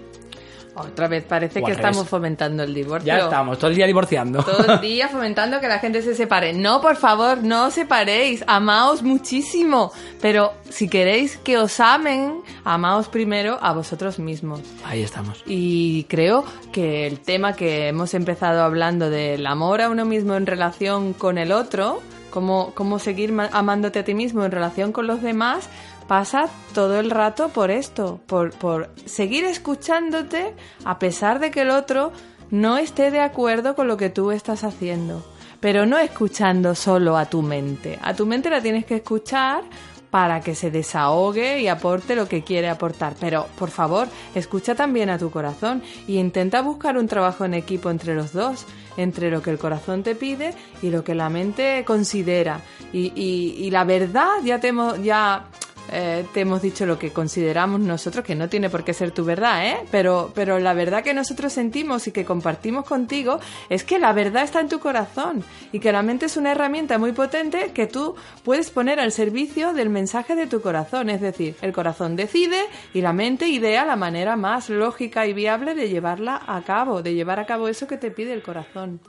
Otra 0.76 1.08
vez 1.08 1.24
parece 1.24 1.60
que 1.60 1.68
revés. 1.68 1.78
estamos 1.78 2.08
fomentando 2.08 2.64
el 2.64 2.74
divorcio. 2.74 3.08
Ya 3.08 3.20
estamos, 3.20 3.60
todo 3.60 3.70
el 3.70 3.76
día 3.76 3.86
divorciando. 3.86 4.44
Todo 4.44 4.74
el 4.74 4.82
día 4.82 5.08
fomentando 5.08 5.60
que 5.60 5.68
la 5.68 5.80
gente 5.80 6.02
se 6.02 6.16
separe. 6.16 6.54
No, 6.54 6.82
por 6.82 6.96
favor, 6.96 7.44
no 7.44 7.68
os 7.68 7.74
separéis. 7.76 8.44
Amaos 8.48 9.04
muchísimo. 9.04 9.92
Pero 10.22 10.54
si 10.70 10.88
queréis 10.90 11.38
que 11.38 11.58
os 11.58 11.80
amen, 11.80 12.42
amaos 12.64 13.08
primero 13.08 13.60
a 13.62 13.74
vosotros 13.74 14.18
mismos. 14.20 14.62
Ahí 14.86 15.04
estamos. 15.04 15.44
Y 15.46 16.06
creo 16.06 16.44
que 16.72 17.06
el 17.06 17.20
tema 17.20 17.54
que 17.54 17.88
hemos 17.88 18.14
empezado 18.14 18.64
hablando 18.64 19.10
del 19.10 19.46
amor 19.46 19.82
a 19.82 19.90
uno 19.90 20.06
mismo 20.06 20.36
en 20.36 20.46
relación 20.48 21.14
con 21.14 21.38
el 21.38 21.52
otro, 21.52 22.02
cómo, 22.32 22.72
cómo 22.74 22.98
seguir 22.98 23.32
amándote 23.52 24.00
a 24.00 24.04
ti 24.04 24.16
mismo 24.16 24.44
en 24.44 24.52
relación 24.52 24.92
con 24.92 25.06
los 25.06 25.22
demás, 25.22 25.70
pasa 26.14 26.48
todo 26.76 27.00
el 27.00 27.10
rato 27.10 27.50
por 27.50 27.72
esto, 27.72 28.20
por, 28.28 28.52
por 28.52 28.92
seguir 29.06 29.46
escuchándote 29.46 30.54
a 30.86 31.00
pesar 31.00 31.40
de 31.40 31.50
que 31.50 31.62
el 31.62 31.72
otro 31.72 32.12
no 32.52 32.78
esté 32.78 33.10
de 33.10 33.20
acuerdo 33.20 33.74
con 33.76 33.88
lo 33.88 33.98
que 33.98 34.12
tú 34.12 34.30
estás 34.30 34.64
haciendo. 34.64 35.26
Pero 35.60 35.88
no 35.88 35.98
escuchando 35.98 36.76
solo 36.76 37.18
a 37.18 37.26
tu 37.26 37.42
mente. 37.42 37.98
A 38.04 38.14
tu 38.14 38.28
mente 38.28 38.52
la 38.52 38.62
tienes 38.62 38.86
que 38.86 38.98
escuchar 38.98 39.64
para 40.12 40.40
que 40.42 40.54
se 40.54 40.70
desahogue 40.70 41.60
y 41.62 41.68
aporte 41.68 42.16
lo 42.16 42.28
que 42.28 42.44
quiere 42.44 42.70
aportar. 42.70 43.16
Pero, 43.20 43.48
por 43.58 43.72
favor, 43.72 44.08
escucha 44.36 44.76
también 44.76 45.10
a 45.10 45.18
tu 45.18 45.32
corazón 45.32 45.82
y 46.08 46.18
intenta 46.20 46.62
buscar 46.62 46.96
un 46.96 47.08
trabajo 47.08 47.44
en 47.46 47.56
equipo 47.56 47.90
entre 47.90 48.14
los 48.14 48.34
dos, 48.34 48.66
entre 48.98 49.32
lo 49.32 49.42
que 49.42 49.50
el 49.50 49.58
corazón 49.58 50.04
te 50.04 50.14
pide 50.14 50.54
y 50.84 50.92
lo 50.92 51.04
que 51.04 51.16
la 51.16 51.30
mente 51.30 51.84
considera. 51.88 52.60
Y, 52.92 53.12
y- 53.16 53.56
y 53.66 53.72
la 53.72 53.84
verdad, 53.86 54.30
ya 54.44 54.60
te 54.60 54.68
hemos, 54.68 55.02
ya, 55.02 55.46
eh, 55.92 56.26
te 56.34 56.42
hemos 56.42 56.62
dicho 56.62 56.86
lo 56.86 56.98
que 56.98 57.12
consideramos 57.12 57.80
nosotros, 57.82 58.24
que 58.24 58.36
no 58.36 58.50
tiene 58.50 58.70
por 58.70 58.84
qué 58.84 58.94
ser 58.94 59.12
tu 59.12 59.24
verdad, 59.24 59.68
¿eh? 59.68 59.78
Pero, 59.92 60.32
pero 60.34 60.60
la 60.60 60.74
verdad 60.74 61.04
que 61.04 61.14
nosotros 61.14 61.54
sentimos 61.54 62.08
y 62.08 62.12
que 62.12 62.26
compartimos 62.26 62.86
contigo 62.86 63.40
es 63.70 63.84
que 63.84 64.00
la 64.00 64.14
verdad 64.14 64.44
está 64.44 64.60
en 64.60 64.70
tu 64.70 64.80
corazón 64.80 65.44
y 65.72 65.80
que 65.80 65.92
la 65.92 66.02
mente 66.02 66.28
es 66.28 66.38
una 66.38 66.52
herramienta 66.52 66.98
muy 66.98 67.12
potente 67.12 67.72
que 67.74 67.88
tú 67.88 68.16
puedes 68.44 68.70
poner 68.70 69.00
al 69.00 69.12
servicio 69.12 69.74
del 69.74 69.90
mensaje 69.90 70.36
de 70.36 70.48
tu 70.48 70.62
corazón. 70.62 71.10
Es 71.10 71.22
decir, 71.22 71.56
el 71.62 71.74
corazón 71.74 72.16
decide 72.16 72.60
y 72.94 73.02
la 73.02 73.14
mente 73.14 73.48
idea 73.48 73.86
la 73.86 73.96
manera 73.96 74.36
más 74.36 74.70
lógica 74.70 75.28
y 75.28 75.34
viable 75.34 75.76
de 75.76 75.90
llevarla 75.90 76.42
a 76.48 76.62
cabo, 76.62 77.02
de 77.02 77.14
llevar 77.14 77.40
a 77.40 77.46
cabo 77.46 77.68
eso 77.68 77.88
que 77.88 77.98
te 77.98 78.12
pide 78.12 78.34
el 78.34 78.42
corazón. 78.42 79.00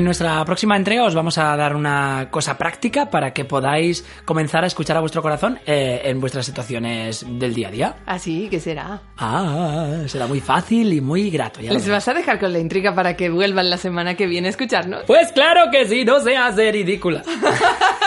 En 0.00 0.04
nuestra 0.04 0.42
próxima 0.46 0.78
entrega 0.78 1.04
os 1.04 1.14
vamos 1.14 1.36
a 1.36 1.54
dar 1.58 1.76
una 1.76 2.28
cosa 2.30 2.56
práctica 2.56 3.10
para 3.10 3.34
que 3.34 3.44
podáis 3.44 4.02
comenzar 4.24 4.64
a 4.64 4.66
escuchar 4.66 4.96
a 4.96 5.00
vuestro 5.00 5.20
corazón 5.20 5.58
eh, 5.66 6.00
en 6.04 6.18
vuestras 6.20 6.46
situaciones 6.46 7.26
del 7.28 7.52
día 7.52 7.68
a 7.68 7.70
día. 7.70 7.96
Así 8.06 8.48
que 8.48 8.60
será. 8.60 9.02
Ah, 9.18 10.04
será 10.06 10.26
muy 10.26 10.40
fácil 10.40 10.90
y 10.94 11.02
muy 11.02 11.28
grato. 11.28 11.60
Ya 11.60 11.74
¿Les 11.74 11.86
vas 11.86 12.08
a 12.08 12.14
dejar 12.14 12.40
con 12.40 12.50
la 12.50 12.60
intriga 12.60 12.94
para 12.94 13.14
que 13.14 13.28
vuelvan 13.28 13.68
la 13.68 13.76
semana 13.76 14.14
que 14.14 14.26
viene 14.26 14.48
a 14.48 14.52
escucharnos? 14.52 15.04
Pues 15.06 15.32
claro 15.32 15.70
que 15.70 15.84
sí, 15.84 16.02
no 16.02 16.18
seas 16.20 16.56
de 16.56 16.72
ridícula. 16.72 17.22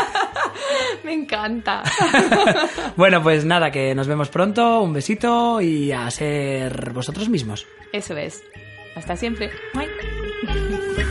Me 1.04 1.14
encanta. 1.14 1.84
bueno, 2.96 3.22
pues 3.22 3.46
nada, 3.46 3.70
que 3.70 3.94
nos 3.94 4.08
vemos 4.08 4.30
pronto, 4.30 4.82
un 4.82 4.94
besito 4.94 5.62
y 5.62 5.92
a 5.92 6.10
ser 6.10 6.92
vosotros 6.92 7.30
mismos. 7.30 7.68
Eso 7.92 8.18
es. 8.18 8.44
Hasta 8.96 9.16
siempre. 9.16 9.52
Bye. 9.76 11.04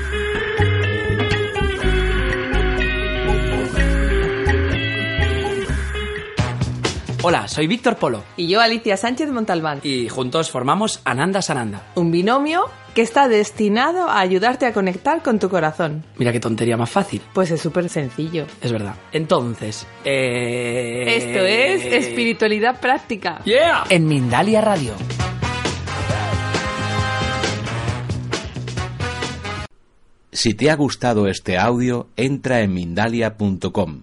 Hola, 7.24 7.46
soy 7.46 7.68
Víctor 7.68 7.96
Polo 7.96 8.24
Y 8.36 8.48
yo, 8.48 8.60
Alicia 8.60 8.96
Sánchez 8.96 9.30
Montalbán. 9.30 9.80
y 9.84 10.08
juntos 10.08 10.50
formamos 10.50 11.00
Ananda 11.04 11.40
Sananda. 11.40 11.82
Un 11.94 12.10
binomio 12.10 12.64
que 12.94 13.02
está 13.02 13.28
destinado 13.28 14.08
a 14.08 14.18
ayudarte 14.18 14.66
a 14.66 14.72
conectar 14.72 15.22
con 15.22 15.38
tu 15.38 15.48
corazón. 15.48 16.04
Mira 16.18 16.32
qué 16.32 16.40
tontería 16.40 16.76
más 16.76 16.90
fácil. 16.90 17.22
Pues 17.32 17.50
es 17.50 17.60
súper 17.60 17.88
sencillo. 17.88 18.46
Es 18.60 18.72
verdad. 18.72 18.96
Entonces, 19.12 19.86
eh... 20.04 21.04
Esto 21.16 21.38
es 21.46 21.84
espiritualidad 22.06 22.80
práctica. 22.80 23.40
¡Yeah! 23.44 23.84
En 23.88 24.06
Mindalia 24.08 24.60
Radio. 24.60 24.92
Si 30.32 30.54
te 30.54 30.70
ha 30.70 30.76
gustado 30.76 31.28
este 31.28 31.56
audio, 31.58 32.08
entra 32.16 32.60
en 32.62 32.74
Mindalia.com. 32.74 34.02